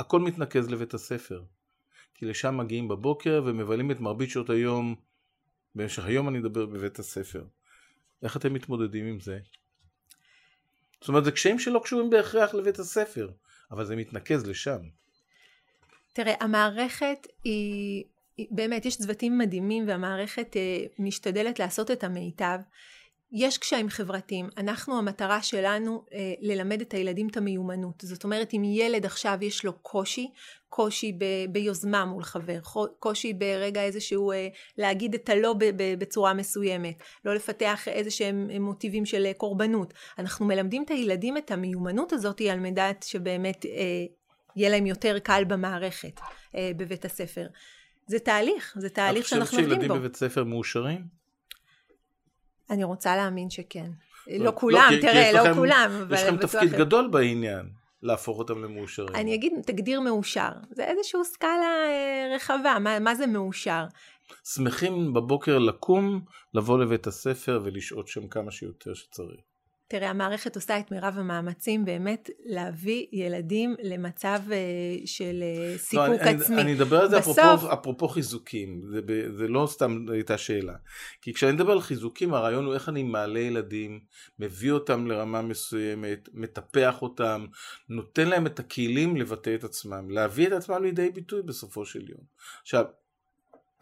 הכל 0.00 0.20
מתנקז 0.20 0.70
לבית 0.70 0.94
הספר, 0.94 1.42
כי 2.14 2.26
לשם 2.26 2.56
מגיעים 2.56 2.88
בבוקר 2.88 3.42
ומבלים 3.46 3.90
את 3.90 4.00
מרבית 4.00 4.30
שעות 4.30 4.50
היום 4.50 4.94
במשך 5.74 6.04
היום 6.04 6.28
אני 6.28 6.38
אדבר 6.38 6.66
בבית 6.66 6.98
הספר. 6.98 7.44
איך 8.22 8.36
אתם 8.36 8.52
מתמודדים 8.52 9.06
עם 9.06 9.20
זה? 9.20 9.38
זאת 11.00 11.08
אומרת, 11.08 11.24
זה 11.24 11.32
קשיים 11.32 11.58
שלא 11.58 11.80
קשורים 11.84 12.10
בהכרח 12.10 12.54
לבית 12.54 12.78
הספר, 12.78 13.30
אבל 13.70 13.84
זה 13.84 13.96
מתנקז 13.96 14.46
לשם. 14.46 14.78
תראה, 16.12 16.34
המערכת 16.40 17.26
היא, 17.44 18.04
באמת, 18.50 18.86
יש 18.86 18.96
צוותים 18.96 19.38
מדהימים 19.38 19.88
והמערכת 19.88 20.56
אה, 20.56 20.84
משתדלת 20.98 21.58
לעשות 21.58 21.90
את 21.90 22.04
המיטב. 22.04 22.58
יש 23.36 23.58
קשיים 23.58 23.88
חברתיים, 23.88 24.48
אנחנו 24.56 24.98
המטרה 24.98 25.42
שלנו 25.42 26.04
אה, 26.12 26.34
ללמד 26.40 26.80
את 26.80 26.94
הילדים 26.94 27.28
את 27.28 27.36
המיומנות, 27.36 27.94
זאת 28.02 28.24
אומרת 28.24 28.54
אם 28.54 28.62
ילד 28.64 29.06
עכשיו 29.06 29.38
יש 29.42 29.64
לו 29.64 29.72
קושי, 29.72 30.30
קושי 30.68 31.12
ב, 31.12 31.24
ביוזמה 31.52 32.04
מול 32.04 32.22
חבר, 32.22 32.58
קושי 32.98 33.32
ברגע 33.32 33.82
איזשהו 33.82 34.32
אה, 34.32 34.48
להגיד 34.78 35.14
את 35.14 35.28
הלא 35.28 35.52
ב, 35.52 35.64
ב, 35.64 35.94
בצורה 35.98 36.34
מסוימת, 36.34 37.02
לא 37.24 37.34
לפתח 37.34 37.88
איזה 37.88 38.10
שהם 38.10 38.50
מוטיבים 38.60 39.06
של 39.06 39.26
אה, 39.26 39.34
קורבנות, 39.34 39.94
אנחנו 40.18 40.46
מלמדים 40.46 40.82
את 40.82 40.90
הילדים 40.90 41.36
את 41.36 41.50
המיומנות 41.50 42.12
הזאת 42.12 42.40
על 42.40 42.60
מנת 42.60 43.02
שבאמת 43.02 43.66
אה, 43.66 43.70
יהיה 44.56 44.70
להם 44.70 44.86
יותר 44.86 45.18
קל 45.18 45.44
במערכת 45.48 46.20
אה, 46.54 46.70
בבית 46.76 47.04
הספר. 47.04 47.46
זה 48.06 48.18
תהליך, 48.18 48.74
זה 48.78 48.88
תהליך 48.88 49.28
שאנחנו 49.28 49.58
עובדים 49.58 49.68
בו. 49.68 49.74
את 49.74 49.78
חושבת 49.78 49.88
שילדים 49.88 50.00
בבית 50.00 50.16
ספר 50.16 50.44
מאושרים? 50.44 51.23
אני 52.70 52.84
רוצה 52.84 53.16
להאמין 53.16 53.50
שכן. 53.50 53.90
לא, 54.26 54.44
לא 54.44 54.52
כולם, 54.54 54.90
לא, 54.92 55.00
תראה, 55.00 55.32
לא 55.32 55.40
לכם, 55.40 55.54
כולם, 55.54 55.90
אבל... 56.02 56.14
יש 56.14 56.22
לכם 56.22 56.36
תפקיד 56.36 56.74
אחר. 56.74 56.78
גדול 56.78 57.08
בעניין, 57.12 57.68
להפוך 58.02 58.38
אותם 58.38 58.64
למאושרים. 58.64 59.14
אני 59.14 59.34
אגיד, 59.34 59.52
תגדיר 59.66 60.00
מאושר. 60.00 60.50
זה 60.70 60.84
איזושהי 60.84 61.20
סקאלה 61.24 61.66
אה, 61.88 62.34
רחבה, 62.36 62.78
מה, 62.80 62.98
מה 62.98 63.14
זה 63.14 63.26
מאושר? 63.26 63.84
שמחים 64.54 65.12
בבוקר 65.12 65.58
לקום, 65.58 66.20
לבוא 66.54 66.78
לבית 66.78 67.06
הספר 67.06 67.60
ולשהות 67.64 68.08
שם 68.08 68.28
כמה 68.28 68.50
שיותר 68.50 68.94
שצריך. 68.94 69.40
תראה, 69.88 70.10
המערכת 70.10 70.56
עושה 70.56 70.78
את 70.78 70.90
מירב 70.90 71.14
המאמצים 71.18 71.84
באמת 71.84 72.30
להביא 72.44 73.06
ילדים 73.12 73.74
למצב 73.82 74.40
אה, 74.52 74.56
של 75.04 75.42
אה, 75.42 75.78
סיפוק 75.78 76.06
לא, 76.08 76.14
אני, 76.14 76.42
עצמי. 76.42 76.56
אני, 76.56 76.62
אני 76.62 76.74
אדבר 76.74 77.00
על 77.00 77.08
זה 77.08 77.18
בסוף... 77.18 77.38
אפרופו, 77.38 77.72
אפרופו 77.72 78.08
חיזוקים, 78.08 78.82
זה, 78.90 79.00
זה 79.36 79.48
לא 79.48 79.66
סתם 79.70 80.06
הייתה 80.12 80.38
שאלה. 80.38 80.74
כי 81.22 81.34
כשאני 81.34 81.52
מדבר 81.52 81.72
על 81.72 81.80
חיזוקים, 81.80 82.34
הרעיון 82.34 82.64
הוא 82.64 82.74
איך 82.74 82.88
אני 82.88 83.02
מעלה 83.02 83.40
ילדים, 83.40 84.00
מביא 84.38 84.72
אותם 84.72 85.06
לרמה 85.06 85.42
מסוימת, 85.42 86.28
מטפח 86.32 87.02
אותם, 87.02 87.46
נותן 87.88 88.28
להם 88.28 88.46
את 88.46 88.58
הכלים 88.58 89.16
לבטא 89.16 89.54
את 89.54 89.64
עצמם, 89.64 90.10
להביא 90.10 90.46
את 90.46 90.52
עצמם 90.52 90.82
לידי 90.82 91.10
ביטוי 91.10 91.42
בסופו 91.42 91.84
של 91.84 92.10
יום. 92.10 92.20
עכשיו, 92.62 92.84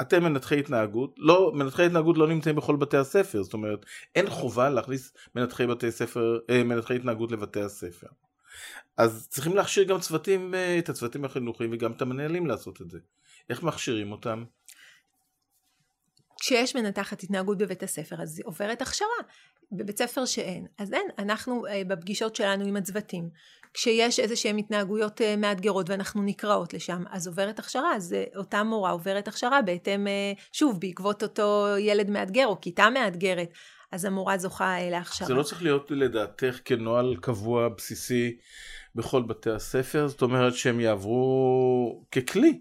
אתם 0.02 0.24
מנתחי 0.24 0.58
התנהגות, 0.58 1.14
לא, 1.18 1.52
מנתחי 1.54 1.86
התנהגות 1.86 2.18
לא 2.18 2.28
נמצאים 2.28 2.56
בכל 2.56 2.76
בתי 2.76 2.96
הספר, 2.96 3.42
זאת 3.42 3.52
אומרת, 3.52 3.86
אין 4.14 4.30
חובה 4.30 4.70
להכניס 4.70 5.12
מנתחי, 5.34 5.66
בתי 5.66 5.90
ספר, 5.90 6.38
אה, 6.50 6.64
מנתחי 6.64 6.96
התנהגות 6.96 7.32
לבתי 7.32 7.60
הספר. 7.60 8.06
אז 8.96 9.28
צריכים 9.30 9.56
להכשיר 9.56 9.84
גם 9.84 10.00
צוותים, 10.00 10.54
אה, 10.54 10.78
את 10.78 10.88
הצוותים 10.88 11.24
החינוכיים 11.24 11.70
וגם 11.72 11.92
את 11.92 12.02
המנהלים 12.02 12.46
לעשות 12.46 12.82
את 12.82 12.90
זה. 12.90 12.98
איך 13.50 13.62
מכשירים 13.62 14.12
אותם? 14.12 14.44
כשיש 16.42 16.76
מנתחת 16.76 17.22
התנהגות 17.22 17.58
בבית 17.58 17.82
הספר, 17.82 18.22
אז 18.22 18.38
היא 18.38 18.46
עוברת 18.46 18.82
הכשרה. 18.82 19.08
בבית 19.72 19.98
ספר 19.98 20.24
שאין, 20.24 20.66
אז 20.78 20.92
אין. 20.92 21.06
אנחנו 21.18 21.66
אה, 21.66 21.82
בפגישות 21.86 22.36
שלנו 22.36 22.64
עם 22.64 22.76
הצוותים, 22.76 23.30
כשיש 23.74 24.20
איזה 24.20 24.36
שהן 24.36 24.58
התנהגויות 24.58 25.20
אה, 25.20 25.36
מאתגרות 25.36 25.90
ואנחנו 25.90 26.22
נקראות 26.22 26.74
לשם, 26.74 27.04
אז 27.10 27.26
עוברת 27.26 27.58
הכשרה, 27.58 27.96
אז 27.96 28.12
אה, 28.12 28.24
אותה 28.36 28.62
מורה 28.62 28.90
עוברת 28.90 29.28
הכשרה 29.28 29.62
בהתאם, 29.62 30.06
שוב, 30.52 30.80
בעקבות 30.80 31.22
אותו 31.22 31.66
ילד 31.78 32.10
מאתגר 32.10 32.46
או 32.46 32.60
כיתה 32.60 32.90
מאתגרת, 32.90 33.48
אז 33.92 34.04
המורה 34.04 34.38
זוכה 34.38 34.76
להכשרה. 34.90 35.28
זה 35.28 35.34
לא 35.34 35.42
צריך 35.42 35.62
להיות 35.62 35.90
לדעתך 35.90 36.58
כנוהל 36.64 37.16
קבוע 37.20 37.68
בסיסי 37.68 38.36
בכל 38.94 39.22
בתי 39.22 39.50
הספר, 39.50 40.08
זאת 40.08 40.22
אומרת 40.22 40.54
שהם 40.54 40.80
יעברו 40.80 42.04
ככלי. 42.12 42.60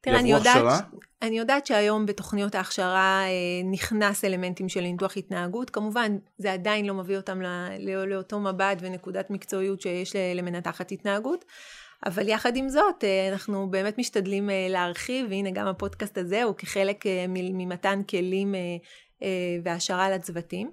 תראה, 0.00 0.18
אני 0.18 0.30
יודעת, 0.32 0.56
הכשרה? 0.56 0.78
אני 1.22 1.38
יודעת 1.38 1.66
שהיום 1.66 2.06
בתוכניות 2.06 2.54
ההכשרה 2.54 3.22
אה, 3.26 3.70
נכנס 3.70 4.24
אלמנטים 4.24 4.68
של 4.68 4.80
ניתוח 4.80 5.16
התנהגות. 5.16 5.70
כמובן, 5.70 6.18
זה 6.38 6.52
עדיין 6.52 6.86
לא 6.86 6.94
מביא 6.94 7.16
אותם 7.16 7.40
לא, 7.40 7.48
לא, 7.78 8.04
לאותו 8.04 8.40
מבט 8.40 8.78
ונקודת 8.80 9.30
מקצועיות 9.30 9.80
שיש 9.80 10.16
למנתחת 10.34 10.92
התנהגות. 10.92 11.44
אבל 12.06 12.28
יחד 12.28 12.56
עם 12.56 12.68
זאת, 12.68 13.04
אה, 13.04 13.28
אנחנו 13.32 13.70
באמת 13.70 13.98
משתדלים 13.98 14.50
אה, 14.50 14.66
להרחיב, 14.70 15.26
והנה 15.30 15.50
גם 15.50 15.66
הפודקאסט 15.66 16.18
הזה 16.18 16.42
הוא 16.42 16.54
כחלק 16.54 17.06
מ- 17.06 17.58
ממתן 17.58 18.02
כלים 18.02 18.54
והעשרה 19.64 20.10
לצוותים. 20.10 20.70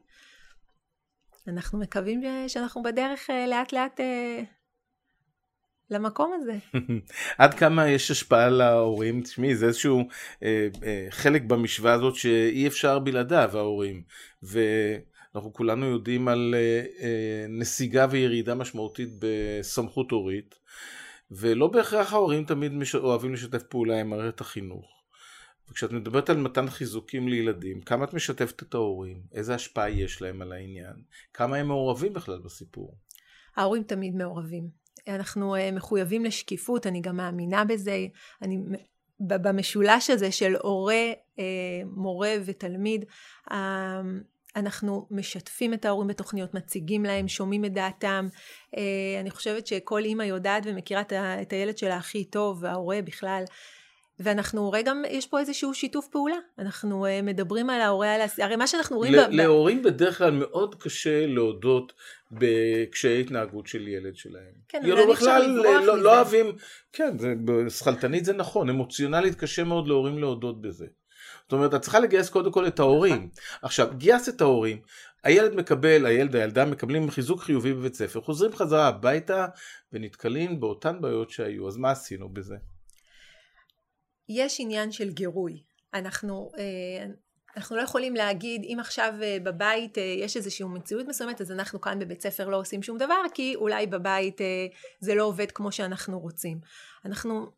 אנחנו 1.48 1.80
מקווים 1.80 2.22
שאנחנו 2.48 2.84
בדרך 2.84 3.30
לאט 3.48 3.74
לאט 3.74 4.00
למקום 5.90 6.34
הזה. 6.36 6.58
עד 7.38 7.54
כמה 7.54 7.90
יש 7.90 8.12
השפעה 8.12 8.50
להורים? 8.50 9.22
תשמעי, 9.22 9.56
זה 9.56 9.66
איזשהו 9.66 10.08
אה, 10.44 10.68
אה, 10.84 11.08
חלק 11.10 11.42
במשוואה 11.42 11.94
הזאת 11.94 12.16
שאי 12.16 12.68
אפשר 12.68 13.00
בלעדיו, 13.00 13.50
ההורים. 13.54 14.04
ואנחנו 14.44 15.54
כולנו 15.54 15.86
יודעים 15.86 16.28
על 16.28 16.56
אה, 16.58 16.86
אה, 17.02 17.46
נסיגה 17.50 18.08
וירידה 18.10 18.56
משמעותית 18.56 19.10
בסמכות 19.20 20.12
הורית, 20.12 20.56
ולא 21.32 21.68
בהכרח 21.68 22.14
ההורים 22.14 22.46
תמיד 22.46 22.72
מש... 22.72 22.96
אוהבים 22.96 23.34
לשתף 23.34 23.64
פעולה 23.64 24.00
עם 24.00 24.10
מערכת 24.10 24.42
החינוך. 24.42 24.92
וכשאת 25.70 25.92
מדברת 25.92 26.30
על 26.30 26.38
מתן 26.38 26.70
חיזוקים 26.70 27.28
לילדים, 27.28 27.82
כמה 27.82 28.06
את 28.06 28.14
משתפת 28.14 28.64
את 28.64 28.74
ההורים? 28.74 29.22
איזה 29.34 29.56
השפעה 29.56 29.90
יש 29.90 30.22
להם 30.22 30.42
על 30.42 30.52
העניין? 30.52 30.96
כמה 31.34 31.58
הם 31.58 31.68
מעורבים 31.68 32.14
בכלל 32.14 32.40
בסיפור? 32.40 32.98
ההורים 33.56 33.84
תמיד 33.84 34.16
מעורבים. 34.16 34.85
אנחנו 35.08 35.56
uh, 35.56 35.60
מחויבים 35.76 36.26
לשקיפות, 36.26 36.88
אני 36.88 37.02
גם 37.02 37.18
מאמינה 37.18 37.66
בזה. 37.66 38.06
אני, 38.42 38.58
במשולש 39.20 40.10
הזה 40.10 40.32
של 40.32 40.56
הורה, 40.62 41.12
uh, 41.38 41.40
מורה 41.86 42.34
ותלמיד, 42.46 43.06
uh, 43.50 43.54
אנחנו 44.56 45.08
משתפים 45.12 45.74
את 45.74 45.86
ההורים 45.86 46.08
בתוכניות, 46.08 46.54
מציגים 46.54 47.04
להם, 47.06 47.28
שומעים 47.28 47.66
את 47.66 47.74
דעתם. 47.74 48.28
Uh, 48.76 48.80
אני 49.20 49.32
חושבת 49.32 49.68
שכל 49.68 50.04
אימא 50.04 50.24
יודעת 50.24 50.64
ומכירה 50.66 51.02
את 51.42 51.54
הילד 51.54 51.78
שלה 51.78 51.98
הכי 51.98 52.26
טוב, 52.26 52.64
וההורה 52.64 53.02
בכלל. 53.02 53.44
ואנחנו 54.20 54.70
רואים 54.70 54.86
גם, 54.86 55.04
יש 55.10 55.28
פה 55.28 55.40
איזשהו 55.40 55.74
שיתוף 55.74 56.08
פעולה. 56.08 56.36
אנחנו 56.60 57.06
uh, 57.06 57.10
מדברים 57.24 57.70
על 57.70 57.82
ההורה, 57.82 58.16
על 58.16 58.22
הס... 58.22 58.40
הרי 58.40 58.56
מה 58.56 58.68
שאנחנו 58.68 58.98
רואים... 58.98 59.14
ל- 59.14 59.28
ב- 59.28 59.32
להורים 59.32 59.84
בדרך 59.84 60.18
כלל 60.18 60.32
מאוד 60.32 60.76
קשה 60.76 61.28
להודות 61.28 61.94
בקשיי 62.32 63.22
התנהגות 63.22 63.68
של 63.68 63.88
ילד 63.88 64.16
שלהם. 64.16 64.54
כן, 64.68 64.82
אבל 64.84 64.98
אי 64.98 65.04
אפשר 65.04 65.12
בכלל 65.12 65.42
לברוח 65.42 65.82
לא, 65.84 65.94
מזה. 65.94 66.04
לא 66.04 66.16
אוהבים, 66.16 66.56
כן, 66.94 67.18
זה, 67.18 67.34
שכלתנית 67.70 68.26
זה 68.26 68.34
נכון, 68.34 68.70
אמוציונלית 68.70 69.36
קשה 69.36 69.64
מאוד 69.64 69.88
להורים 69.88 70.20
להודות 70.20 70.62
בזה. 70.62 70.86
זאת 71.44 71.54
אומרת, 71.54 71.74
את 71.74 71.82
צריכה 71.82 72.00
לגייס 72.00 72.30
קודם 72.30 72.52
כל 72.52 72.68
את 72.68 72.80
ההורים. 72.80 73.30
עכשיו, 73.62 73.88
גייס 73.98 74.30
את 74.30 74.42
ההורים, 74.42 74.78
הילד 75.24 75.56
מקבל, 75.56 76.06
הילד, 76.06 76.36
הילדה 76.36 76.66
מקבלים 76.66 77.12
חיזוק 77.12 77.42
חיובי 77.42 77.74
בבית 77.74 77.96
ספר, 77.96 78.22
חוזרים 78.22 78.56
חזרה 78.56 78.88
הביתה 78.88 79.48
ונתקלים 79.94 80.60
באותן 80.60 81.02
בעיות 81.02 81.30
שהיו, 81.30 81.68
אז 81.68 81.78
מה 81.78 81.92
עשינו 81.92 82.30
בזה? 82.30 82.56
יש 84.30 84.58
עניין 84.60 84.92
של 84.92 85.10
גירוי. 85.10 85.64
אנחנו, 85.94 86.52
אה, 86.58 87.06
אנחנו 87.58 87.76
לא 87.76 87.82
יכולים 87.82 88.16
להגיד, 88.16 88.62
אם 88.64 88.78
עכשיו 88.80 89.14
אה, 89.22 89.38
בבית 89.44 89.98
אה, 89.98 90.04
יש 90.04 90.38
איזושהי 90.38 90.66
מציאות 90.66 91.08
מסוימת, 91.08 91.42
אז 91.42 91.52
אנחנו 91.52 91.82
כאן 91.82 92.00
בבית 92.00 92.22
ספר 92.22 92.50
לא 92.50 92.58
עושים 92.58 92.84
שום 92.84 92.98
דבר, 92.98 93.22
כי 93.34 93.56
אולי 93.56 93.88
בבית 93.88 94.42
זה 95.00 95.16
לא 95.16 95.24
עובד 95.24 95.52
כמו 95.52 95.72
שאנחנו 95.72 96.20
רוצים. 96.20 96.60
אנחנו 97.06 97.52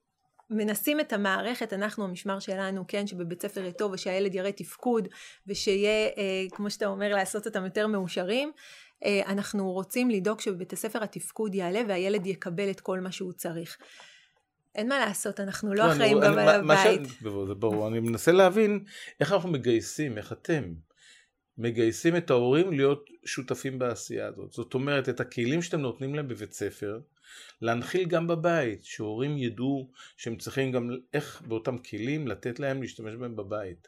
מנסים 0.50 1.00
את 1.00 1.14
המערכת, 1.14 1.74
אנחנו 1.74 2.04
המשמר 2.04 2.40
שלנו, 2.40 2.86
כן, 2.88 3.08
שבבית 3.08 3.42
ספר 3.42 3.62
יהיה 3.62 3.72
טוב 3.72 3.92
ושהילד 3.92 4.36
יראה 4.36 4.52
תפקוד 4.52 5.08
ושיהיה, 5.48 6.10
כמו 6.52 6.70
שאתה 6.70 6.86
אומר, 6.86 7.16
לעשות 7.16 7.46
אותם 7.46 7.66
יותר 7.66 7.88
מאושרים. 7.88 8.52
אנחנו 9.06 9.72
רוצים 9.72 10.10
לדאוג 10.10 10.40
שבבית 10.40 10.74
הספר 10.74 11.04
התפקוד 11.04 11.56
יעלה 11.56 11.82
והילד 11.88 12.26
יקבל 12.26 12.70
את 12.70 12.82
כל 12.82 13.00
מה 13.00 13.12
שהוא 13.12 13.34
צריך. 13.34 13.78
אין 14.78 14.90
מה 14.90 15.00
לעשות, 15.00 15.40
אנחנו 15.40 15.74
לא 15.74 15.92
אחראים 15.92 16.18
אני- 16.18 16.26
גם 16.28 16.38
על 16.40 16.50
הבית. 16.50 17.02
זה 17.48 17.54
ברור, 17.60 17.88
אני 17.88 18.00
מנסה 18.00 18.32
להבין 18.32 18.84
איך 19.20 19.32
אנחנו 19.34 19.50
מגייסים, 19.50 20.18
איך 20.18 20.32
אתם 20.34 20.74
מגייסים 21.58 22.16
את 22.16 22.30
ההורים 22.30 22.72
להיות 22.74 23.06
שותפים 23.26 23.80
בעשייה 23.80 24.28
הזאת. 24.28 24.52
זאת 24.52 24.74
אומרת, 24.74 25.10
את 25.10 25.20
הכלים 25.20 25.62
שאתם 25.62 25.80
נותנים 25.80 26.16
להם 26.16 26.28
בבית 26.28 26.54
ספר, 26.54 27.00
להנחיל 27.62 28.06
גם 28.08 28.28
בבית, 28.28 28.84
שהורים 28.84 29.38
ידעו 29.38 29.92
שהם 30.18 30.36
צריכים 30.38 30.72
גם 30.72 30.90
איך 31.14 31.42
באותם 31.48 31.78
כלים 31.78 32.28
לתת 32.28 32.60
להם 32.60 32.82
להשתמש 32.82 33.16
בהם 33.16 33.36
בבית. 33.36 33.88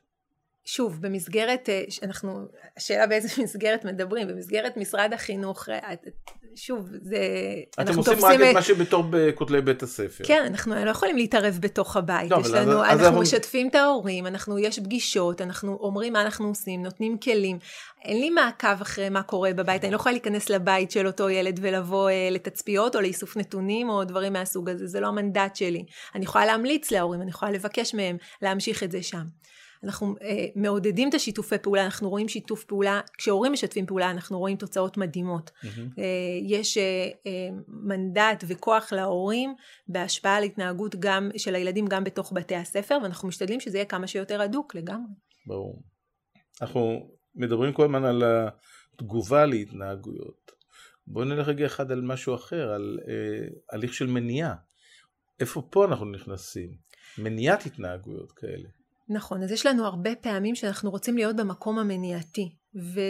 שוב, 0.73 1.01
במסגרת, 1.01 1.69
אה, 1.69 1.83
אנחנו, 2.03 2.45
השאלה 2.77 3.07
באיזה 3.07 3.27
מסגרת 3.43 3.85
מדברים, 3.85 4.27
במסגרת 4.27 4.77
משרד 4.77 5.11
החינוך, 5.13 5.69
אה, 5.69 5.93
שוב, 6.55 6.89
זה, 7.01 7.17
אתם 7.81 7.97
עושים 7.97 8.13
רק 8.25 8.35
את 8.49 8.53
מה 8.53 8.61
שבתור 8.61 9.03
בכותלי 9.09 9.61
בית 9.61 9.83
הספר. 9.83 10.23
כן, 10.23 10.43
אנחנו 10.47 10.85
לא 10.85 10.89
יכולים 10.89 11.15
להתערב 11.17 11.57
בתוך 11.61 11.97
הבית, 11.97 12.31
לא, 12.31 12.37
יש 12.39 12.45
אז- 12.45 12.53
לנו, 12.53 12.71
אז 12.85 12.91
אנחנו 12.91 13.05
אנחנו- 13.05 13.21
משתפים 13.21 13.67
את 13.69 13.75
ההורים, 13.75 14.27
אנחנו, 14.27 14.59
יש 14.59 14.79
פגישות, 14.79 15.41
אנחנו 15.41 15.77
אומרים 15.81 16.13
מה 16.13 16.21
אנחנו 16.21 16.47
עושים, 16.47 16.83
נותנים 16.83 17.17
כלים. 17.17 17.59
אין 18.05 18.19
לי 18.19 18.29
מעקב 18.29 18.81
אחרי 18.81 19.09
מה 19.09 19.23
קורה 19.23 19.53
בבית, 19.53 19.83
אני 19.83 19.91
לא 19.91 19.95
יכולה 19.95 20.13
להיכנס 20.13 20.49
לבית 20.49 20.91
של 20.91 21.07
אותו 21.07 21.29
ילד 21.29 21.59
ולבוא 21.61 22.09
אה, 22.09 22.29
לתצפיות 22.31 22.95
או 22.95 23.01
לאיסוף 23.01 23.37
נתונים 23.37 23.89
או 23.89 24.03
דברים 24.03 24.33
מהסוג 24.33 24.69
הזה, 24.69 24.87
זה 24.87 24.99
לא 24.99 25.07
המנדט 25.07 25.55
שלי. 25.55 25.83
אני 26.15 26.23
יכולה 26.25 26.45
להמליץ 26.45 26.91
להורים, 26.91 27.21
אני 27.21 27.29
יכולה 27.29 27.51
לבקש 27.51 27.93
מהם 27.95 28.17
להמשיך 28.41 28.83
את 28.83 28.91
זה 28.91 29.03
שם. 29.03 29.23
אנחנו 29.83 30.15
אה, 30.21 30.45
מעודדים 30.55 31.09
את 31.09 31.13
השיתופי 31.13 31.57
פעולה, 31.57 31.85
אנחנו 31.85 32.09
רואים 32.09 32.27
שיתוף 32.27 32.63
פעולה, 32.63 33.01
כשהורים 33.17 33.53
משתפים 33.53 33.85
פעולה 33.85 34.11
אנחנו 34.11 34.39
רואים 34.39 34.57
תוצאות 34.57 34.97
מדהימות. 34.97 35.51
מהמם. 35.63 35.89
אה, 35.97 36.03
יש 36.43 36.77
אה, 36.77 37.09
אה, 37.25 37.49
מנדט 37.67 38.43
וכוח 38.47 38.93
להורים 38.93 39.55
בהשפעה 39.87 40.37
על 40.37 40.43
התנהגות 40.43 40.95
גם 40.95 41.29
של 41.37 41.55
הילדים 41.55 41.87
גם 41.87 42.03
בתוך 42.03 42.33
בתי 42.35 42.55
הספר, 42.55 42.97
ואנחנו 43.03 43.27
משתדלים 43.27 43.59
שזה 43.59 43.77
יהיה 43.77 43.85
כמה 43.85 44.07
שיותר 44.07 44.41
הדוק 44.41 44.75
לגמרי. 44.75 45.11
ברור. 45.45 45.83
אנחנו 46.61 47.09
מדברים 47.35 47.73
כל 47.73 47.83
הזמן 47.83 48.03
על 48.03 48.23
התגובה 48.93 49.45
להתנהגויות. 49.45 50.51
בואו 51.07 51.25
נלך 51.25 51.47
רגע 51.47 51.65
אחד 51.65 51.91
על 51.91 52.01
משהו 52.01 52.35
אחר, 52.35 52.69
על 52.69 52.99
אה, 53.07 53.47
הליך 53.71 53.93
של 53.93 54.07
מניעה. 54.07 54.55
איפה 55.39 55.61
פה 55.69 55.85
אנחנו 55.85 56.05
נכנסים? 56.05 56.71
מניעת 57.17 57.65
התנהגויות 57.65 58.31
כאלה. 58.31 58.69
נכון, 59.09 59.43
אז 59.43 59.51
יש 59.51 59.65
לנו 59.65 59.85
הרבה 59.85 60.15
פעמים 60.15 60.55
שאנחנו 60.55 60.91
רוצים 60.91 61.15
להיות 61.15 61.35
במקום 61.35 61.79
המניעתי. 61.79 62.59
ו, 62.75 63.01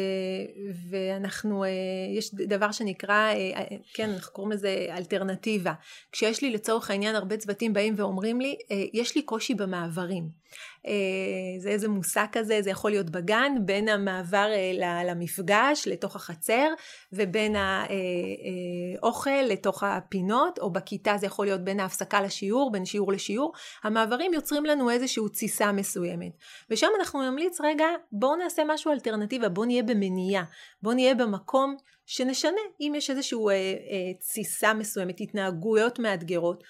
ואנחנו, 0.90 1.64
אה, 1.64 1.70
יש 2.18 2.36
דבר 2.36 2.72
שנקרא, 2.72 3.14
אה, 3.14 3.52
אה, 3.56 3.78
כן, 3.94 4.10
אנחנו 4.10 4.34
קוראים 4.34 4.52
לזה 4.52 4.88
אלטרנטיבה. 4.90 5.74
כשיש 6.12 6.42
לי 6.42 6.52
לצורך 6.52 6.90
העניין 6.90 7.16
הרבה 7.16 7.38
צוותים 7.38 7.74
באים 7.74 7.94
ואומרים 7.98 8.42
לי, 8.42 8.56
יש 8.94 9.16
לי 9.16 9.22
קושי 9.22 9.54
במעברים. 9.54 10.30
זה 11.60 11.70
איזה 11.70 11.88
מושג 11.88 12.26
כזה, 12.32 12.62
זה 12.62 12.70
יכול 12.70 12.92
להיות 12.92 13.10
בגן, 13.10 13.52
בין 13.66 13.90
המעבר 13.90 14.48
למפגש, 15.06 15.88
לתוך 15.88 16.16
החצר, 16.16 16.68
ובין 17.14 17.56
האוכל 17.56 19.42
לתוך 19.48 19.84
הפינות, 19.84 20.60
או 20.60 20.72
בכיתה 20.72 21.18
זה 21.18 21.26
יכול 21.26 21.46
להיות 21.46 21.62
בין 21.62 21.80
ההפסקה 21.80 22.22
לשיעור, 22.22 22.72
בין 22.72 22.86
שיעור 22.86 23.12
לשיעור. 23.12 23.54
המעברים 23.84 24.34
יוצרים 24.34 24.66
לנו 24.66 24.90
איזושהי 24.90 25.24
תסיסה 25.32 25.72
מסוימת. 25.72 26.32
ושם 26.70 26.88
אנחנו 27.00 27.32
נמליץ, 27.32 27.62
רגע, 27.62 27.88
בואו 28.12 28.36
נעשה 28.36 28.64
משהו 28.68 28.92
אלטרנטיבה, 28.92 29.50
בואו 29.50 29.66
נהיה 29.66 29.84
במניעה, 29.84 30.44
בואו 30.82 30.96
נהיה 30.96 31.16
במקום 31.16 31.76
שנשנה, 32.06 32.62
אם 32.82 32.94
יש 32.96 33.10
איזושהי 33.10 33.40
אה, 33.40 33.54
אה, 33.54 34.14
תסיסה 34.20 34.74
מסוימת, 34.74 35.22
התנהגויות 35.22 36.00
מאתגרות, 36.00 36.64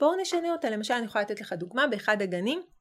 בואו 0.00 0.16
נשנה 0.20 0.52
אותה. 0.52 0.70
למשל, 0.70 0.94
אני 0.94 1.04
יכולה 1.04 1.24
לתת 1.24 1.40
לך 1.40 1.52
דוגמה, 1.52 1.86
באחד 1.86 2.22
הגנים, 2.22 2.58
אה, 2.58 2.73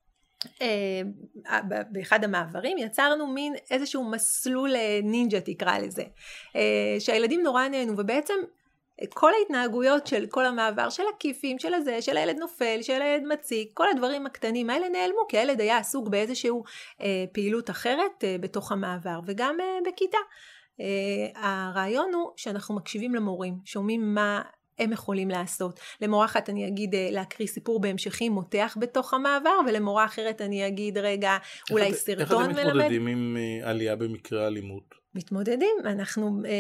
באחד 1.92 2.24
המעברים 2.24 2.78
יצרנו 2.78 3.28
מין 3.28 3.56
איזשהו 3.72 4.04
מסלול 4.04 4.76
אה, 4.76 5.00
נינג'ה 5.04 5.42
תקרא 5.42 5.78
לזה, 5.78 6.04
אה, 6.56 6.96
שהילדים 7.00 7.44
נורא 7.44 7.68
נהנו 7.68 7.94
ובעצם 7.98 8.34
כל 9.10 9.32
ההתנהגויות 9.40 10.08
של 10.08 10.26
כל 10.30 10.46
המעבר, 10.46 10.90
של 10.90 11.04
הכיפים, 11.16 11.60
של 11.60 11.74
הזה, 11.74 12.02
של 12.02 12.18
הילד 12.18 12.38
נופל, 12.38 12.82
של 12.82 13.02
הילד 13.02 13.24
מציג, 13.24 13.68
כל 13.74 13.90
הדברים 13.90 14.26
הקטנים 14.26 14.70
האלה 14.70 14.90
נעלמו, 14.90 15.28
כי 15.30 15.38
הילד 15.38 15.62
היה 15.62 15.78
עסוק 15.78 16.08
באיזושהי 16.08 16.52
אה, 17.02 17.26
פעילות 17.32 17.70
אחרת 17.70 18.24
אה, 18.24 18.36
בתוך 18.40 18.72
המעבר, 18.72 19.20
וגם 19.26 19.58
אה, 19.60 19.92
בכיתה. 19.92 20.18
אה, 20.80 20.86
הרעיון 21.36 22.14
הוא 22.14 22.32
שאנחנו 22.38 22.76
מקשיבים 22.76 23.16
למורים, 23.16 23.58
שומעים 23.66 24.14
מה 24.14 24.42
הם 24.80 24.92
יכולים 24.92 25.30
לעשות. 25.30 25.80
למורה 26.02 26.26
אחת 26.26 26.50
אני 26.50 26.68
אגיד 26.68 26.96
אה, 26.96 27.08
להקריא 27.12 27.48
סיפור 27.48 27.82
בהמשכי 27.82 28.30
מותח 28.30 28.78
בתוך 28.80 29.14
המעבר, 29.14 29.60
ולמורה 29.68 30.06
אחרת 30.06 30.42
אני 30.42 30.68
אגיד 30.68 30.98
רגע 30.98 31.38
אולי 31.72 31.86
איך 31.86 31.96
סרטון 31.96 32.44
מלמד. 32.44 32.58
איך 32.58 32.68
אתם 32.68 32.78
מתמודדים 32.78 33.08
עם 33.08 33.38
אה, 33.38 33.70
עלייה 33.70 33.96
במקרה 33.96 34.48
אלימות? 34.48 34.96
מתמודדים, 35.16 35.76
אנחנו, 35.86 36.42
אה, 36.46 36.52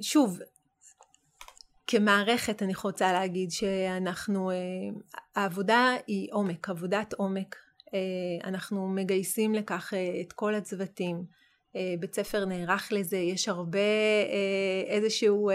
שוב, 0.00 0.38
כמערכת 1.86 2.62
אני 2.62 2.72
רוצה 2.84 3.12
להגיד 3.12 3.50
שאנחנו, 3.50 4.50
העבודה 5.36 5.94
היא 6.06 6.28
עומק, 6.32 6.68
עבודת 6.68 7.12
עומק. 7.12 7.56
אנחנו 8.44 8.88
מגייסים 8.88 9.54
לכך 9.54 9.92
את 10.20 10.32
כל 10.32 10.54
הצוותים. 10.54 11.24
בית 12.00 12.14
ספר 12.14 12.44
נערך 12.44 12.92
לזה, 12.92 13.16
יש 13.16 13.48
הרבה 13.48 13.78
איזשהו 14.86 15.50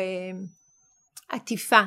עטיפה 1.31 1.81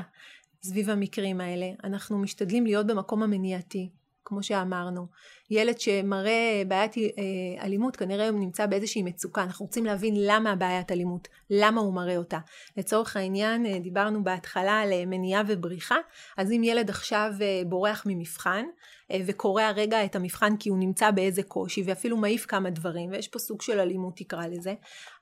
סביב 0.62 0.90
המקרים 0.90 1.40
האלה. 1.40 1.66
אנחנו 1.84 2.18
משתדלים 2.18 2.66
להיות 2.66 2.86
במקום 2.86 3.22
המניעתי. 3.22 3.90
כמו 4.24 4.42
שאמרנו. 4.42 5.06
ילד 5.50 5.80
שמראה 5.80 6.62
בעיית 6.68 6.98
אה, 6.98 7.64
אלימות, 7.64 7.96
כנראה 7.96 8.28
הוא 8.28 8.40
נמצא 8.40 8.66
באיזושהי 8.66 9.02
מצוקה. 9.02 9.42
אנחנו 9.42 9.66
רוצים 9.66 9.84
להבין 9.84 10.14
למה 10.18 10.52
הבעיית 10.52 10.92
אלימות, 10.92 11.28
למה 11.50 11.80
הוא 11.80 11.94
מראה 11.94 12.16
אותה. 12.16 12.38
לצורך 12.76 13.16
העניין, 13.16 13.66
אה, 13.66 13.78
דיברנו 13.78 14.24
בהתחלה 14.24 14.80
על 14.80 14.92
אה, 14.92 15.06
מניעה 15.06 15.42
ובריחה, 15.46 15.96
אז 16.36 16.52
אם 16.52 16.64
ילד 16.64 16.90
עכשיו 16.90 17.32
בורח 17.66 18.02
ממבחן, 18.06 18.64
וקורע 19.26 19.70
רגע 19.70 20.04
את 20.04 20.16
המבחן 20.16 20.56
כי 20.56 20.68
הוא 20.68 20.78
נמצא 20.78 21.10
באיזה 21.10 21.42
קושי, 21.42 21.82
ואפילו 21.86 22.16
מעיף 22.16 22.46
כמה 22.46 22.70
דברים, 22.70 23.10
ויש 23.10 23.28
פה 23.28 23.38
סוג 23.38 23.62
של 23.62 23.80
אלימות 23.80 24.16
תקרא 24.16 24.46
לזה, 24.46 24.74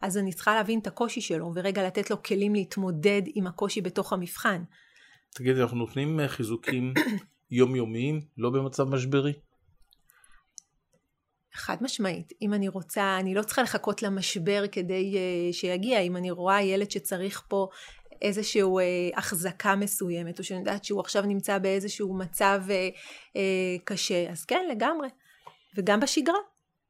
אז 0.02 0.18
אני 0.18 0.32
צריכה 0.32 0.54
להבין 0.54 0.78
את 0.78 0.86
הקושי 0.86 1.20
שלו, 1.20 1.52
ורגע 1.54 1.86
לתת 1.86 2.10
לו 2.10 2.22
כלים 2.22 2.54
להתמודד 2.54 3.22
עם 3.34 3.46
הקושי 3.46 3.80
בתוך 3.80 4.12
המבחן. 4.12 4.62
תגידי, 5.34 5.62
אנחנו 5.62 5.76
נותנים 5.76 6.20
חיזוקים 6.26 6.94
יומיומיים, 7.52 8.20
לא 8.38 8.50
במצב 8.50 8.84
משברי? 8.84 9.32
חד 11.54 11.76
משמעית. 11.80 12.32
אם 12.42 12.54
אני 12.54 12.68
רוצה, 12.68 13.16
אני 13.20 13.34
לא 13.34 13.42
צריכה 13.42 13.62
לחכות 13.62 14.02
למשבר 14.02 14.64
כדי 14.72 15.14
uh, 15.14 15.52
שיגיע. 15.52 16.00
אם 16.00 16.16
אני 16.16 16.30
רואה 16.30 16.62
ילד 16.62 16.90
שצריך 16.90 17.42
פה 17.48 17.68
איזושהי 18.22 18.62
uh, 18.62 19.18
החזקה 19.18 19.76
מסוימת, 19.76 20.38
או 20.38 20.44
שאני 20.44 20.58
יודעת 20.58 20.84
שהוא 20.84 21.00
עכשיו 21.00 21.22
נמצא 21.22 21.58
באיזשהו 21.58 22.18
מצב 22.18 22.62
uh, 22.66 22.96
uh, 23.36 23.82
קשה, 23.84 24.30
אז 24.30 24.44
כן, 24.44 24.64
לגמרי. 24.70 25.08
וגם 25.76 26.00
בשגרה. 26.00 26.38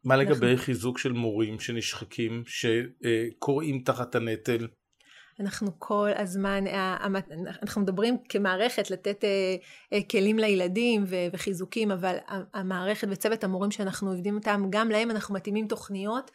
מה 0.05 0.17
לגבי 0.17 0.47
אנחנו... 0.47 0.65
חיזוק 0.65 0.99
של 0.99 1.13
מורים 1.13 1.61
שנשחקים, 1.61 2.43
שקוראים 2.47 3.77
uh, 3.77 3.85
תחת 3.85 4.15
הנטל? 4.15 4.67
אנחנו 5.41 5.71
כל 5.79 6.11
הזמן, 6.17 6.67
אה, 6.67 6.97
אנחנו 7.63 7.83
מדברים 7.83 8.17
כמערכת 8.29 8.91
לתת 8.91 9.25
אה, 9.25 9.57
אה, 9.93 9.99
כלים 10.11 10.39
לילדים 10.39 11.05
וחיזוקים, 11.33 11.91
אבל 11.91 12.17
המערכת 12.55 13.09
וצוות 13.11 13.45
המורים 13.45 13.71
שאנחנו 13.71 14.11
עובדים 14.11 14.37
איתם, 14.37 14.65
גם 14.71 14.91
להם 14.91 15.11
אנחנו 15.11 15.35
מתאימים 15.35 15.67
תוכניות, 15.69 16.31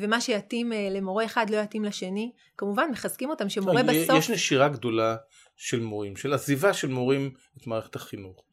ומה 0.00 0.20
שיתאים 0.20 0.72
למורה 0.90 1.24
אחד 1.24 1.50
לא 1.50 1.56
יתאים 1.56 1.84
לשני. 1.84 2.32
כמובן, 2.58 2.88
מחזקים 2.92 3.30
אותם, 3.30 3.48
שמורה 3.48 3.82
לא, 3.82 3.92
בסוף... 3.92 4.18
יש 4.18 4.30
נשירה 4.30 4.68
גדולה 4.68 5.16
של 5.56 5.80
מורים, 5.80 6.16
של 6.16 6.32
עזיבה 6.32 6.72
של 6.72 6.88
מורים 6.88 7.30
את 7.58 7.66
מערכת 7.66 7.96
החינוך. 7.96 8.44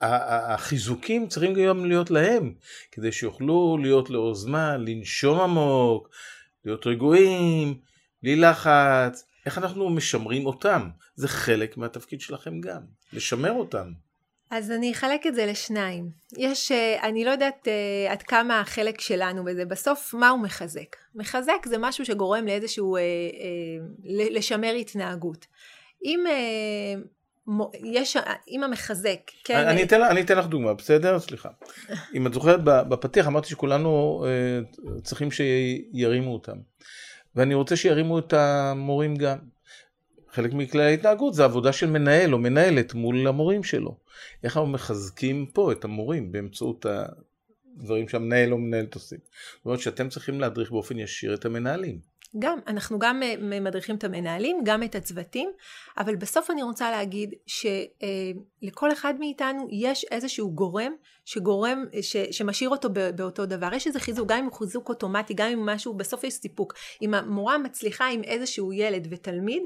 החיזוקים 0.00 1.28
צריכים 1.28 1.54
גם 1.54 1.84
להיות 1.84 2.10
להם, 2.10 2.54
כדי 2.92 3.12
שיוכלו 3.12 3.78
להיות 3.82 4.10
לאור 4.10 4.34
זמן, 4.34 4.84
לנשום 4.86 5.40
עמוק, 5.40 6.08
להיות 6.64 6.86
רגועים. 6.86 7.91
בלי 8.22 8.36
לחץ, 8.36 9.26
איך 9.46 9.58
אנחנו 9.58 9.90
משמרים 9.90 10.46
אותם? 10.46 10.88
זה 11.14 11.28
חלק 11.28 11.76
מהתפקיד 11.76 12.20
שלכם 12.20 12.60
גם, 12.60 12.80
לשמר 13.12 13.52
אותם. 13.52 13.92
אז 14.50 14.70
אני 14.70 14.92
אחלק 14.92 15.26
את 15.26 15.34
זה 15.34 15.46
לשניים. 15.46 16.10
יש, 16.38 16.72
אה, 16.72 17.08
אני 17.08 17.24
לא 17.24 17.30
יודעת 17.30 17.68
uh, 17.68 18.12
עד 18.12 18.22
כמה 18.22 18.60
החלק 18.60 19.00
שלנו 19.00 19.44
בזה, 19.44 19.64
בסוף 19.64 20.14
מה 20.14 20.28
הוא 20.28 20.40
מחזק? 20.40 20.96
מחזק 21.14 21.66
זה 21.66 21.78
משהו 21.78 22.04
שגורם 22.04 22.46
לאיזשהו, 22.46 22.96
uh, 22.96 23.00
uh, 23.00 24.06
לשמר 24.06 24.72
התנהגות. 24.72 25.46
אם 26.04 26.24
uh, 26.26 27.62
יש, 27.84 28.16
אם 28.48 28.62
המחזק, 28.64 29.20
כן... 29.44 29.66
אני 29.68 29.82
אתן, 29.82 30.02
אני 30.02 30.20
אתן 30.20 30.38
לך 30.38 30.46
דוגמה, 30.46 30.74
בסדר? 30.74 31.18
סליחה. 31.18 31.48
אם 32.14 32.26
את 32.26 32.34
זוכרת 32.34 32.64
בפתיח 32.64 33.26
אמרתי 33.26 33.48
שכולנו 33.48 34.24
uh, 34.24 35.02
צריכים 35.02 35.28
שירימו 35.30 36.32
אותם. 36.32 36.56
ואני 37.36 37.54
רוצה 37.54 37.76
שירימו 37.76 38.18
את 38.18 38.32
המורים 38.32 39.16
גם. 39.16 39.38
חלק 40.30 40.52
מכלי 40.52 40.82
ההתנהגות 40.82 41.34
זה 41.34 41.44
עבודה 41.44 41.72
של 41.72 41.90
מנהל 41.90 42.34
או 42.34 42.38
מנהלת 42.38 42.94
מול 42.94 43.26
המורים 43.28 43.62
שלו. 43.62 43.96
איך 44.44 44.56
אנחנו 44.56 44.72
מחזקים 44.72 45.46
פה 45.46 45.72
את 45.72 45.84
המורים 45.84 46.32
באמצעות 46.32 46.86
הדברים 47.76 48.08
שהמנהל 48.08 48.52
או 48.52 48.58
מנהלת 48.58 48.94
עושים. 48.94 49.18
זאת 49.56 49.66
אומרת 49.66 49.80
שאתם 49.80 50.08
צריכים 50.08 50.40
להדריך 50.40 50.70
באופן 50.70 50.98
ישיר 50.98 51.34
את 51.34 51.44
המנהלים. 51.44 52.11
גם, 52.38 52.58
אנחנו 52.66 52.98
גם 52.98 53.22
אה, 53.22 53.60
מדריכים 53.60 53.96
את 53.96 54.04
המנהלים, 54.04 54.60
גם 54.64 54.82
את 54.82 54.94
הצוותים, 54.94 55.50
אבל 55.98 56.16
בסוף 56.16 56.50
אני 56.50 56.62
רוצה 56.62 56.90
להגיד 56.90 57.34
שלכל 57.46 58.88
אה, 58.88 58.92
אחד 58.92 59.14
מאיתנו 59.18 59.68
יש 59.70 60.04
איזשהו 60.10 60.54
גורם 60.54 60.92
שגורם, 61.24 61.84
ש, 62.02 62.16
שמשאיר 62.16 62.70
אותו 62.70 62.88
באותו 63.16 63.46
דבר. 63.46 63.74
יש 63.74 63.86
איזה 63.86 64.00
חיזוק, 64.00 64.28
גם 64.28 64.38
אם 64.38 64.44
הוא 64.44 64.52
חיזוק 64.52 64.88
אוטומטי, 64.88 65.34
גם 65.34 65.50
אם 65.50 65.66
משהו, 65.66 65.94
בסוף 65.94 66.24
יש 66.24 66.34
סיפוק. 66.34 66.74
אם 67.02 67.14
המורה 67.14 67.58
מצליחה 67.58 68.08
עם 68.08 68.22
איזשהו 68.24 68.72
ילד 68.72 69.08
ותלמיד, 69.10 69.62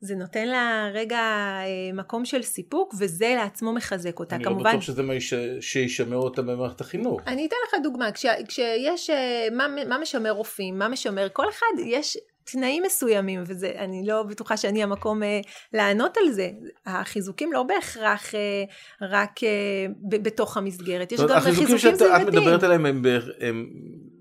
זה 0.00 0.14
נותן 0.14 0.48
לה 0.48 0.90
רגע 0.94 1.18
אה, 1.18 1.92
מקום 1.94 2.24
של 2.24 2.42
סיפוק, 2.42 2.94
וזה 2.98 3.34
לעצמו 3.36 3.72
מחזק 3.72 4.18
אותה. 4.20 4.36
אני 4.36 4.44
כמובן... 4.44 4.64
לא 4.64 4.70
בטוח 4.70 4.82
שזה 4.82 5.02
מה 5.02 5.12
שישמר 5.60 6.16
אותה 6.16 6.42
במערכת 6.42 6.80
החינוך. 6.80 7.20
אני 7.26 7.46
אתן 7.46 7.56
לך 7.68 7.82
דוגמה, 7.82 8.12
כש, 8.12 8.26
כשיש, 8.48 9.10
אה, 9.10 9.48
מה, 9.52 9.68
מה 9.88 9.98
משמר 9.98 10.30
רופאים, 10.30 10.78
מה 10.78 10.88
משמר, 10.88 11.28
כל 11.32 11.48
אחד 11.48 11.82
יש 11.86 12.16
תנאים 12.52 12.82
מסוימים, 12.86 13.42
ואני 13.60 14.06
לא 14.06 14.22
בטוחה 14.22 14.56
שאני 14.56 14.82
המקום 14.82 15.22
אה, 15.22 15.40
לענות 15.72 16.16
על 16.16 16.32
זה. 16.32 16.50
החיזוקים 16.86 17.52
לא 17.52 17.62
בהכרח 17.62 18.34
אה, 18.34 18.64
רק 19.02 19.44
אה, 19.44 19.86
ב, 20.10 20.16
בתוך 20.22 20.56
המסגרת, 20.56 21.12
יש 21.12 21.20
גם 21.20 21.40
חיזוקים 21.40 21.78
סביבתיים. 21.78 22.12
החיזוקים 22.12 22.34
שאת 22.34 22.34
מדברת 22.34 22.62
עליהם 22.62 22.86
הם, 22.86 23.02
הם 23.40 23.66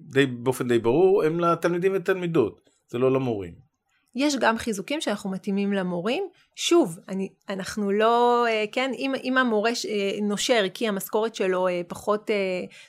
די, 0.02 0.26
באופן 0.26 0.68
די 0.68 0.80
ברור, 0.80 1.24
הם 1.24 1.40
לתלמידים 1.40 1.92
ותלמידות, 1.96 2.70
זה 2.88 2.98
לא 2.98 3.12
למורים. 3.12 3.54
יש 4.16 4.36
גם 4.36 4.58
חיזוקים 4.58 5.02
שאנחנו 5.02 5.30
מתאימים 5.30 5.74
למורים. 5.74 6.24
שוב, 6.56 7.00
אני, 7.10 7.30
אנחנו 7.50 7.92
לא, 7.92 8.46
אה, 8.50 8.66
כן, 8.72 8.92
אם, 8.98 9.14
אם 9.24 9.38
המורה 9.38 9.72
אה, 9.90 10.20
נושר 10.22 10.66
כי 10.74 10.88
המשכורת 10.88 11.36
שלו 11.36 11.68
אה, 11.68 11.82
פחות 11.88 12.30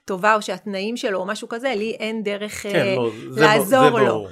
טובה 0.05 0.35
או 0.35 0.43
שהתנאים 0.43 0.97
שלו 0.97 1.19
או 1.19 1.27
משהו 1.27 1.49
כזה, 1.49 1.75
לי 1.77 1.97
אין 1.99 2.23
דרך 2.23 2.53
כן, 2.53 2.95
לא, 2.97 3.11
לעזור 3.37 3.99
זה 3.99 4.05
לו. 4.05 4.29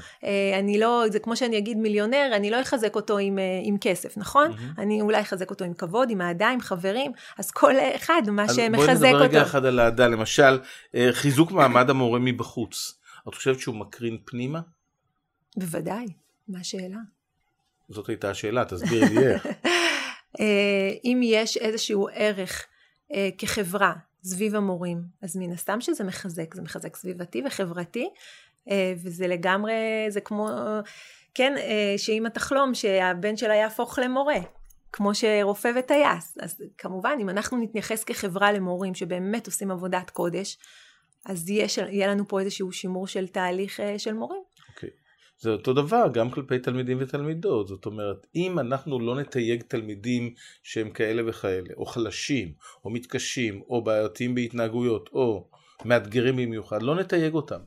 אני 0.58 0.78
לא, 0.78 1.04
זה 1.12 1.18
כמו 1.18 1.36
שאני 1.36 1.58
אגיד 1.58 1.78
מיליונר, 1.78 2.30
אני 2.32 2.50
לא 2.50 2.60
אחזק 2.60 2.96
אותו 2.96 3.18
עם, 3.18 3.38
עם 3.62 3.76
כסף, 3.80 4.16
נכון? 4.16 4.50
Mm-hmm. 4.50 4.80
אני 4.80 5.00
אולי 5.00 5.20
אחזק 5.20 5.50
אותו 5.50 5.64
עם 5.64 5.74
כבוד, 5.74 6.10
עם 6.10 6.20
אהדה, 6.20 6.50
עם 6.50 6.60
חברים, 6.60 7.12
אז 7.38 7.50
כל 7.50 7.74
אחד, 7.96 8.22
מה 8.30 8.48
שמחזק 8.48 8.62
אותו. 8.62 8.82
בואי 8.82 8.94
נדבר 8.94 9.22
רגע 9.22 9.42
אחד 9.42 9.64
על 9.64 9.80
אהדה, 9.80 10.08
למשל, 10.08 10.58
חיזוק 11.12 11.52
מעמד 11.52 11.90
המורה 11.90 12.18
מבחוץ. 12.18 12.98
את 13.28 13.34
חושבת 13.34 13.60
שהוא 13.60 13.76
מקרין 13.76 14.18
פנימה? 14.24 14.60
בוודאי, 15.56 16.06
מה 16.48 16.60
השאלה? 16.60 16.98
זאת 17.88 18.08
הייתה 18.08 18.30
השאלה, 18.30 18.64
תסבירי 18.64 19.14
לי 19.14 19.26
איך. 19.26 19.46
אה, 20.40 20.90
אם 21.04 21.20
יש 21.24 21.56
איזשהו 21.56 22.08
ערך 22.12 22.66
אה, 23.12 23.28
כחברה 23.38 23.92
סביב 24.24 24.54
המורים, 24.54 25.02
אז 25.22 25.36
מן 25.36 25.52
הסתם 25.52 25.80
שזה 25.80 26.04
מחזק, 26.04 26.54
זה 26.54 26.62
מחזק 26.62 26.96
סביבתי 26.96 27.42
וחברתי, 27.46 28.08
אה, 28.70 28.92
וזה 28.96 29.26
לגמרי, 29.26 29.72
זה 30.08 30.20
כמו, 30.20 30.48
כן, 31.34 31.54
שאמא 31.96 32.28
תחלום 32.28 32.74
שהבן 32.74 33.36
שלה 33.36 33.54
יהפוך 33.54 33.98
למורה, 33.98 34.38
כמו 34.92 35.14
שרופא 35.14 35.70
וטייס. 35.78 36.38
אז 36.40 36.62
כמובן, 36.78 37.16
אם 37.20 37.28
אנחנו 37.28 37.58
נתייחס 37.58 38.04
כחברה 38.04 38.52
למורים 38.52 38.94
שבאמת 38.94 39.46
עושים 39.46 39.70
עבודת 39.70 40.10
קודש, 40.10 40.58
אז 41.26 41.48
יש, 41.48 41.78
יהיה 41.78 42.06
לנו 42.08 42.28
פה 42.28 42.40
איזשהו 42.40 42.72
שימור 42.72 43.06
של 43.06 43.26
תהליך 43.28 43.80
של 43.98 44.12
מורים. 44.12 44.42
זה 45.38 45.50
אותו 45.50 45.72
דבר 45.72 46.06
גם 46.12 46.30
כלפי 46.30 46.58
תלמידים 46.58 46.98
ותלמידות, 47.00 47.68
זאת 47.68 47.86
אומרת, 47.86 48.26
אם 48.36 48.58
אנחנו 48.58 49.00
לא 49.00 49.16
נתייג 49.16 49.62
תלמידים 49.62 50.34
שהם 50.62 50.90
כאלה 50.90 51.22
וכאלה, 51.26 51.68
או 51.76 51.86
חלשים, 51.86 52.52
או 52.84 52.90
מתקשים, 52.90 53.62
או 53.68 53.84
בעייתיים 53.84 54.34
בהתנהגויות, 54.34 55.10
או 55.12 55.48
מאתגרים 55.84 56.36
במיוחד, 56.36 56.82
לא 56.82 56.94
נתייג 56.94 57.34
אותם, 57.34 57.60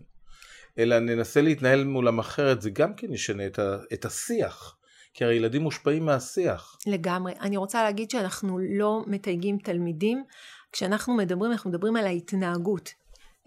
אלא 0.77 0.99
ננסה 0.99 1.41
להתנהל 1.41 1.84
מולם 1.84 2.19
אחרת, 2.19 2.62
זה 2.62 2.69
גם 2.69 2.93
כן 2.93 3.13
ישנה 3.13 3.45
את, 3.45 3.60
ה, 3.60 3.77
את 3.93 4.06
השיח. 4.06 4.77
כי 5.17 5.23
הרי 5.23 5.36
ילדים 5.36 5.62
מושפעים 5.62 6.06
מהשיח. 6.06 6.77
לגמרי. 6.88 7.34
אני 7.41 7.58
רוצה 7.58 7.84
להגיד 7.84 8.12
שאנחנו 8.12 8.60
לא 8.60 9.03
מתייגים 9.08 9.58
תלמידים. 9.58 10.23
כשאנחנו 10.71 11.13
מדברים, 11.13 11.51
אנחנו 11.51 11.69
מדברים 11.69 11.95
על 11.95 12.06
ההתנהגות. 12.06 12.89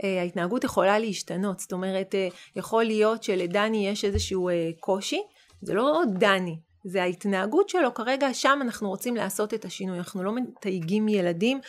אה, 0.04 0.20
ההתנהגות 0.20 0.64
יכולה 0.64 0.98
להשתנות, 0.98 1.60
זאת 1.60 1.72
אומרת, 1.72 2.14
אה, 2.14 2.28
יכול 2.56 2.84
להיות 2.84 3.22
שלדני 3.22 3.88
יש 3.88 4.04
איזשהו 4.04 4.48
אה, 4.48 4.70
קושי, 4.80 5.22
זה 5.62 5.74
לא 5.74 6.02
דני, 6.18 6.56
זה 6.84 7.02
ההתנהגות 7.02 7.68
שלו, 7.68 7.94
כרגע 7.94 8.34
שם 8.34 8.58
אנחנו 8.62 8.88
רוצים 8.88 9.16
לעשות 9.16 9.54
את 9.54 9.64
השינוי, 9.64 9.98
אנחנו 9.98 10.22
לא 10.22 10.32
מתייגים 10.34 11.08
ילדים, 11.08 11.60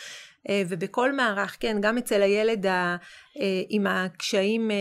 ובכל 0.67 1.13
מערך, 1.13 1.57
כן, 1.59 1.77
גם 1.81 1.97
אצל 1.97 2.21
הילד 2.21 2.65
ה, 2.65 2.95
עם 3.69 3.87
הקשיים, 3.87 4.71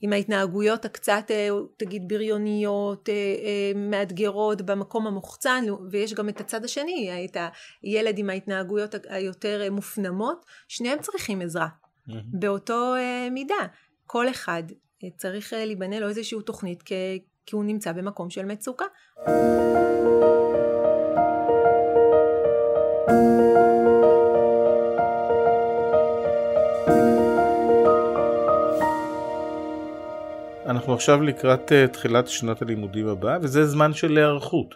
עם 0.00 0.12
ההתנהגויות 0.12 0.84
הקצת, 0.84 1.30
תגיד, 1.76 2.08
בריוניות, 2.08 3.08
מאתגרות 3.74 4.62
במקום 4.62 5.06
המוחצן, 5.06 5.64
ויש 5.90 6.14
גם 6.14 6.28
את 6.28 6.40
הצד 6.40 6.64
השני, 6.64 7.24
את 7.24 7.36
הילד 7.82 8.18
עם 8.18 8.30
ההתנהגויות 8.30 8.94
היותר 9.08 9.68
מופנמות, 9.70 10.46
שניהם 10.68 10.98
צריכים 10.98 11.40
עזרה. 11.40 11.68
באותו 12.08 12.94
uh, 12.96 13.30
מידה. 13.30 13.66
כל 14.06 14.28
אחד 14.28 14.62
uh, 14.70 15.06
צריך 15.16 15.52
uh, 15.52 15.56
להיבנה 15.56 16.00
לו 16.00 16.08
איזושהי 16.08 16.38
תוכנית 16.46 16.82
כי, 16.82 16.94
כי 17.46 17.56
הוא 17.56 17.64
נמצא 17.64 17.92
במקום 17.92 18.30
של 18.30 18.44
מצוקה. 18.44 18.84
אנחנו 30.66 30.94
עכשיו 30.94 31.22
לקראת 31.22 31.72
uh, 31.72 31.92
תחילת 31.92 32.28
שנת 32.28 32.62
הלימודים 32.62 33.08
הבאה 33.08 33.38
וזה 33.42 33.66
זמן 33.66 33.92
של 33.92 34.16
היערכות 34.16 34.74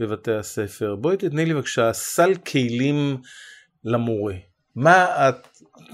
בבתי 0.00 0.32
הספר. 0.32 0.96
בואי 0.96 1.16
תתני 1.16 1.44
לי 1.44 1.54
בבקשה 1.54 1.92
סל 1.92 2.34
כלים 2.34 3.16
למורה. 3.84 4.34
מה 4.76 5.28
את... 5.28 5.34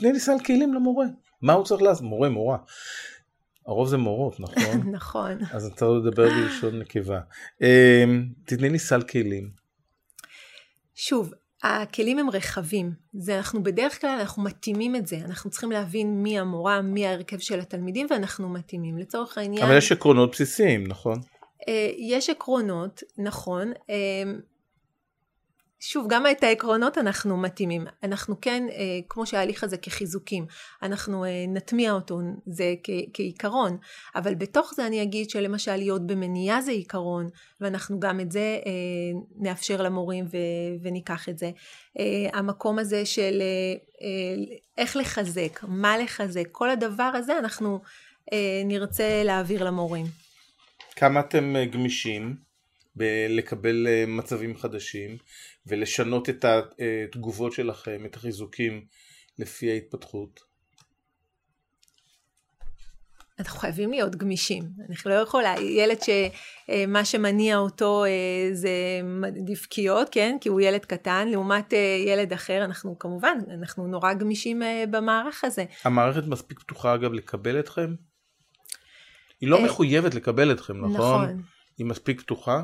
תני 0.00 0.12
לי 0.12 0.20
סל 0.20 0.38
כלים 0.46 0.74
למורה. 0.74 1.06
מה 1.42 1.52
הוא 1.52 1.64
צריך 1.64 1.82
לעשות? 1.82 2.04
מורה, 2.04 2.28
מורה. 2.28 2.56
הרוב 3.66 3.88
זה 3.88 3.96
מורות, 3.96 4.40
נכון? 4.40 4.90
נכון. 4.96 5.38
אז 5.52 5.66
אתה 5.66 5.84
לא 5.84 5.98
לדבר 5.98 6.28
בלשון 6.28 6.78
נקבה. 6.78 7.20
אמ, 7.62 8.26
תתני 8.44 8.70
לי 8.70 8.78
סל 8.78 9.02
כלים. 9.02 9.50
שוב, 10.94 11.32
הכלים 11.62 12.18
הם 12.18 12.30
רחבים. 12.30 12.92
זה 13.12 13.36
אנחנו 13.36 13.62
בדרך 13.62 14.00
כלל 14.00 14.10
אנחנו 14.10 14.42
מתאימים 14.42 14.96
את 14.96 15.06
זה. 15.06 15.16
אנחנו 15.24 15.50
צריכים 15.50 15.72
להבין 15.72 16.22
מי 16.22 16.38
המורה, 16.38 16.82
מי 16.82 17.06
ההרכב 17.06 17.38
של 17.38 17.60
התלמידים, 17.60 18.06
ואנחנו 18.10 18.48
מתאימים. 18.48 18.98
לצורך 18.98 19.38
העניין... 19.38 19.64
אבל 19.64 19.76
יש 19.76 19.92
עקרונות 19.92 20.30
בסיסיים, 20.30 20.86
נכון? 20.86 21.20
אה, 21.68 21.90
יש 21.98 22.30
עקרונות, 22.30 23.02
נכון. 23.18 23.72
שוב, 25.84 26.06
גם 26.08 26.26
את 26.30 26.42
העקרונות 26.42 26.98
אנחנו 26.98 27.36
מתאימים. 27.36 27.86
אנחנו 28.02 28.40
כן, 28.40 28.66
אה, 28.70 28.76
כמו 29.08 29.26
שההליך 29.26 29.64
הזה 29.64 29.76
כחיזוקים, 29.76 30.46
אנחנו 30.82 31.24
אה, 31.24 31.44
נטמיע 31.48 31.92
אותו, 31.92 32.18
זה 32.46 32.74
כ- 32.84 33.10
כעיקרון, 33.14 33.78
אבל 34.14 34.34
בתוך 34.34 34.72
זה 34.76 34.86
אני 34.86 35.02
אגיד 35.02 35.30
שלמשל 35.30 35.76
להיות 35.76 36.06
במניעה 36.06 36.60
זה 36.60 36.70
עיקרון, 36.70 37.28
ואנחנו 37.60 38.00
גם 38.00 38.20
את 38.20 38.32
זה 38.32 38.58
אה, 38.66 38.70
נאפשר 39.36 39.82
למורים 39.82 40.24
ו- 40.24 40.82
וניקח 40.82 41.28
את 41.28 41.38
זה. 41.38 41.50
המקום 42.32 42.78
הזה 42.78 43.06
של 43.06 43.42
איך 44.78 44.96
לחזק, 44.96 45.60
מה 45.68 45.98
לחזק, 45.98 46.48
כל 46.52 46.70
הדבר 46.70 47.10
הזה 47.14 47.38
אנחנו 47.38 47.80
נרצה 48.64 49.22
להעביר 49.24 49.64
למורים. 49.64 50.06
כמה 50.96 51.20
אתם 51.20 51.54
גמישים 51.70 52.36
בלקבל 52.94 53.86
אה, 53.86 54.04
מצבים 54.06 54.56
חדשים? 54.56 55.16
ולשנות 55.66 56.28
את 56.28 56.44
התגובות 56.44 57.52
שלכם, 57.52 58.06
את 58.06 58.16
החיזוקים 58.16 58.84
לפי 59.38 59.70
ההתפתחות? 59.70 60.52
אנחנו 63.38 63.58
חייבים 63.60 63.90
להיות 63.90 64.16
גמישים. 64.16 64.62
אני 64.88 64.96
לא 65.06 65.14
יכולה, 65.14 65.54
ילד 65.60 65.98
שמה 66.02 67.04
שמניע 67.04 67.56
אותו 67.56 68.04
אה, 68.04 68.10
זה 68.52 68.70
דבקיות, 69.46 70.08
כן? 70.12 70.36
כי 70.40 70.48
הוא 70.48 70.60
ילד 70.60 70.84
קטן, 70.84 71.28
לעומת 71.28 71.72
אה, 71.72 72.04
ילד 72.06 72.32
אחר, 72.32 72.64
אנחנו 72.64 72.98
כמובן, 72.98 73.38
אנחנו 73.60 73.86
נורא 73.86 74.12
גמישים 74.12 74.62
אה, 74.62 74.84
במערך 74.90 75.44
הזה. 75.44 75.64
המערכת 75.84 76.26
מספיק 76.26 76.60
פתוחה 76.60 76.94
אגב 76.94 77.12
לקבל 77.12 77.60
אתכם? 77.60 77.94
היא 79.40 79.48
לא 79.48 79.64
מחויבת 79.64 80.14
לקבל 80.14 80.52
אתכם, 80.52 80.76
נכון? 80.84 81.24
נכון. 81.24 81.42
היא 81.78 81.86
מספיק 81.86 82.20
פתוחה? 82.20 82.62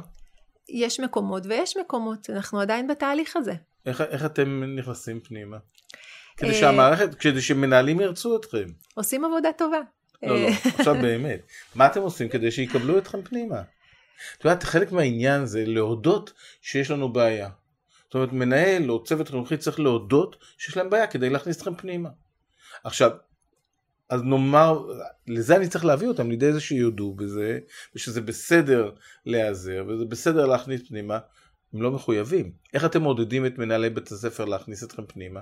יש 0.69 1.01
מקומות 1.01 1.47
ויש 1.47 1.77
מקומות, 1.77 2.31
אנחנו 2.31 2.61
עדיין 2.61 2.87
בתהליך 2.87 3.37
הזה. 3.37 3.55
איך, 3.87 4.01
איך 4.01 4.25
אתם 4.25 4.65
נכנסים 4.77 5.21
פנימה? 5.21 5.57
כדי 6.37 6.49
אה, 6.49 6.55
שהמערכת, 6.55 7.15
כדי 7.15 7.41
שמנהלים 7.41 8.01
ירצו 8.01 8.37
אתכם. 8.37 8.67
עושים 8.95 9.25
עבודה 9.25 9.49
טובה. 9.53 9.81
לא, 10.23 10.43
לא, 10.43 10.49
עכשיו 10.79 10.95
באמת. 10.95 11.41
מה 11.75 11.87
אתם 11.87 12.01
עושים 12.01 12.29
כדי 12.29 12.51
שיקבלו 12.51 12.99
אתכם 12.99 13.23
פנימה? 13.23 13.63
את 14.39 14.45
יודעת, 14.45 14.63
חלק 14.63 14.93
מהעניין 14.93 15.47
זה 15.47 15.65
להודות 15.67 16.33
שיש 16.63 16.91
לנו 16.91 17.13
בעיה. 17.13 17.49
זאת 18.05 18.15
אומרת, 18.15 18.33
מנהל 18.33 18.91
או 18.91 19.05
צוות 19.05 19.29
חינוכי 19.29 19.57
צריך 19.57 19.81
להודות 19.81 20.37
שיש 20.59 20.77
להם 20.77 20.91
בעיה 20.91 21.07
כדי 21.07 21.31
להכניס 21.31 21.57
אתכם 21.57 21.75
פנימה. 21.75 22.09
עכשיו, 22.85 23.11
אז 24.09 24.23
נאמר, 24.23 24.87
לזה 25.27 25.57
אני 25.57 25.69
צריך 25.69 25.85
להביא 25.85 26.09
אותם 26.09 26.31
לידי 26.31 26.53
זה 26.53 26.61
שיודו 26.61 27.15
בזה, 27.15 27.59
ושזה 27.95 28.21
בסדר 28.21 28.91
להיעזר, 29.27 29.85
וזה 29.89 30.05
בסדר 30.05 30.47
להכניס 30.47 30.89
פנימה, 30.89 31.19
הם 31.75 31.83
לא 31.83 31.91
מחויבים. 31.91 32.53
איך 32.75 32.85
אתם 32.85 33.03
מעודדים 33.03 33.47
את 33.47 33.59
מנהלי 33.59 33.91
בית 33.91 34.13
הספר 34.13 34.45
להכניס 34.45 34.85
אתכם 34.85 35.07
פנימה? 35.07 35.41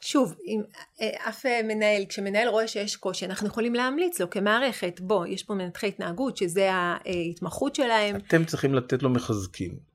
שוב, 0.00 0.34
אם 0.46 0.62
אה, 1.00 1.28
אף 1.28 1.46
אה, 1.46 1.60
מנהל, 1.62 2.04
כשמנהל 2.08 2.48
רואה 2.48 2.68
שיש 2.68 2.96
קושי, 2.96 3.26
אנחנו 3.26 3.46
יכולים 3.46 3.74
להמליץ 3.74 4.20
לו 4.20 4.30
כמערכת, 4.30 5.00
בוא, 5.00 5.26
יש 5.26 5.42
פה 5.42 5.54
מנתחי 5.54 5.88
התנהגות, 5.88 6.36
שזה 6.36 6.72
ההתמחות 6.72 7.74
שלהם. 7.74 8.16
אתם 8.16 8.44
צריכים 8.44 8.74
לתת 8.74 9.02
לו 9.02 9.10
מחזקים. 9.10 9.87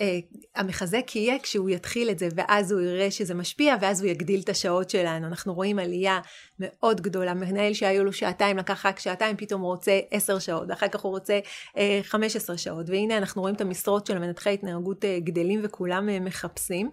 אה, 0.00 0.18
המחזק 0.56 1.16
יהיה 1.16 1.38
כשהוא 1.38 1.70
יתחיל 1.70 2.10
את 2.10 2.18
זה 2.18 2.28
ואז 2.34 2.72
הוא 2.72 2.80
יראה 2.80 3.10
שזה 3.10 3.34
משפיע 3.34 3.74
ואז 3.80 4.02
הוא 4.02 4.10
יגדיל 4.10 4.40
את 4.40 4.48
השעות 4.48 4.90
שלנו. 4.90 5.26
אנחנו 5.26 5.54
רואים 5.54 5.78
עלייה 5.78 6.20
מאוד 6.60 7.00
גדולה. 7.00 7.34
מנהל 7.34 7.72
שהיו 7.72 8.04
לו 8.04 8.12
שעתיים 8.12 8.56
לקח 8.56 8.86
רק 8.86 8.98
שעתיים 8.98 9.36
פתאום 9.36 9.62
הוא 9.62 9.70
רוצה 9.70 10.00
עשר 10.10 10.38
שעות 10.38 10.64
ואחר 10.68 10.88
כך 10.88 11.00
הוא 11.00 11.12
רוצה 11.12 11.38
אה, 11.76 12.00
חמש 12.02 12.36
עשרה 12.36 12.58
שעות 12.58 12.90
והנה 12.90 13.18
אנחנו 13.18 13.42
רואים 13.42 13.54
את 13.54 13.60
המשרות 13.60 14.06
של 14.06 14.18
מנתחי 14.18 14.54
התנהגות 14.54 15.04
אה, 15.04 15.18
גדלים 15.20 15.60
וכולם 15.64 16.24
מחפשים 16.24 16.90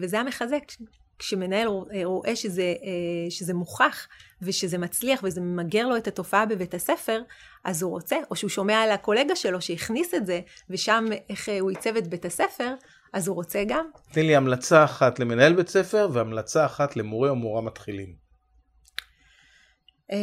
וזה 0.00 0.20
המחזק. 0.20 0.62
כשמנהל 1.18 1.68
רואה 2.04 2.36
שזה, 2.36 2.62
אה, 2.62 3.30
שזה 3.30 3.54
מוכח 3.54 4.08
ושזה 4.42 4.78
מצליח 4.78 5.20
וזה 5.22 5.40
ממגר 5.40 5.86
לו 5.86 5.96
את 5.96 6.06
התופעה 6.06 6.46
בבית 6.46 6.74
הספר, 6.74 7.22
אז 7.64 7.82
הוא 7.82 7.90
רוצה, 7.90 8.16
או 8.30 8.36
שהוא 8.36 8.50
שומע 8.50 8.76
על 8.76 8.90
הקולגה 8.90 9.36
שלו 9.36 9.60
שהכניס 9.60 10.14
את 10.14 10.26
זה, 10.26 10.40
ושם 10.70 11.04
איך 11.30 11.48
אה, 11.48 11.60
הוא 11.60 11.70
עיצב 11.70 11.96
את 11.96 12.06
בית 12.06 12.24
הספר, 12.24 12.74
אז 13.12 13.28
הוא 13.28 13.36
רוצה 13.36 13.64
גם. 13.68 13.86
תני 14.12 14.22
לי 14.22 14.36
המלצה 14.36 14.84
אחת 14.84 15.18
למנהל 15.18 15.52
בית 15.52 15.68
ספר 15.68 16.08
והמלצה 16.12 16.66
אחת 16.66 16.96
למורה 16.96 17.30
או 17.30 17.36
מורה 17.36 17.62
מתחילים. 17.62 18.14
אה, 20.12 20.16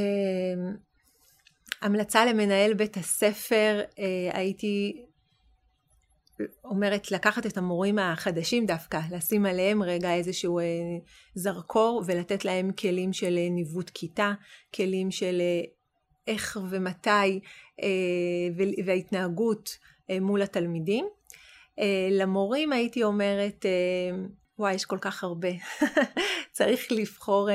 המלצה 1.81 2.25
למנהל 2.25 2.73
בית 2.73 2.97
הספר, 2.97 3.81
הייתי 4.33 5.05
אומרת 6.63 7.11
לקחת 7.11 7.45
את 7.45 7.57
המורים 7.57 7.99
החדשים 7.99 8.65
דווקא, 8.65 8.99
לשים 9.11 9.45
עליהם 9.45 9.83
רגע 9.83 10.13
איזשהו 10.13 10.59
אה, 10.59 10.65
זרקור 11.35 12.03
ולתת 12.05 12.45
להם 12.45 12.71
כלים 12.71 13.13
של 13.13 13.37
אה, 13.37 13.49
ניווט 13.49 13.89
כיתה, 13.89 14.33
כלים 14.75 15.11
של 15.11 15.41
אה, 15.41 15.61
איך 16.27 16.57
ומתי 16.69 17.39
וההתנהגות 18.85 19.77
מול 20.21 20.41
התלמידים. 20.41 21.05
למורים 22.11 22.73
הייתי 22.73 23.03
אומרת, 23.03 23.65
וואי, 24.59 24.73
יש 24.73 24.85
כל 24.85 24.97
כך 25.01 25.23
הרבה. 25.23 25.49
צריך 26.51 26.91
לבחור 26.91 27.49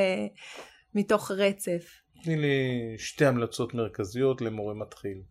מתוך 0.95 1.31
רצף. 1.31 2.01
תני 2.23 2.37
לי 2.37 2.95
שתי 2.99 3.25
המלצות 3.25 3.75
מרכזיות 3.75 4.41
למורה 4.41 4.75
מתחיל. 4.75 5.23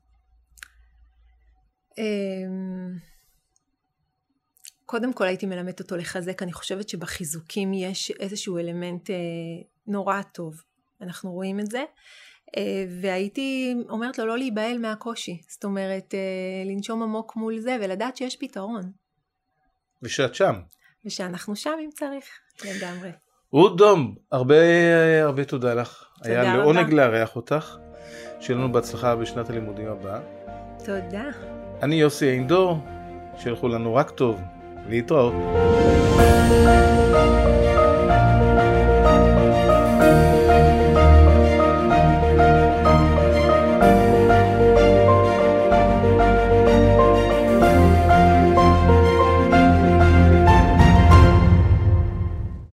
קודם 4.88 5.14
כל 5.14 5.26
הייתי 5.26 5.46
מלמדת 5.46 5.80
אותו 5.80 5.98
לחזק, 5.98 6.44
אני 6.44 6.54
חושבת 6.54 6.90
שבחיזוקים 6.90 7.74
יש 7.74 8.12
איזשהו 8.12 8.58
אלמנט 8.58 9.10
אה, 9.10 9.16
נורא 9.88 10.22
טוב, 10.22 10.62
אנחנו 11.02 11.32
רואים 11.32 11.60
את 11.60 11.72
זה, 11.72 11.84
אה, 12.58 12.86
והייתי 13.02 13.76
אומרת 13.90 14.18
לו 14.18 14.26
לא 14.26 14.38
להיבהל 14.38 14.78
מהקושי, 14.78 15.42
זאת 15.50 15.64
אומרת 15.64 16.14
אה, 16.14 16.72
לנשום 16.72 17.04
עמוק 17.04 17.36
מול 17.36 17.60
זה 17.60 17.78
ולדעת 17.82 18.18
שיש 18.18 18.36
פתרון. 18.36 18.92
ושאת 20.04 20.36
שם. 20.36 20.56
ושאנחנו 21.06 21.56
שם 21.56 21.76
אם 21.86 21.90
צריך, 21.94 22.26
לגמרי. 22.66 23.12
רות 23.52 23.78
דום, 23.78 24.16
הרבה 24.32 24.56
הרבה 25.24 25.46
תודה 25.46 25.74
לך. 25.74 26.06
תודה 26.18 26.42
היה 26.42 26.58
לעונג 26.58 26.94
לארח 26.94 27.36
אותך. 27.36 27.78
שיהיה 28.40 28.60
לנו 28.60 28.72
בהצלחה 28.72 29.16
בשנת 29.16 29.50
הלימודים 29.50 29.88
הבאה. 29.88 30.20
תודה. 30.86 31.24
אני 31.84 31.96
יוסי 31.96 32.30
אינדור, 32.30 32.78
שילכו 33.38 33.68
לנו 33.68 33.96
רק 33.96 34.10
טוב. 34.10 34.42
litoral. 34.90 35.34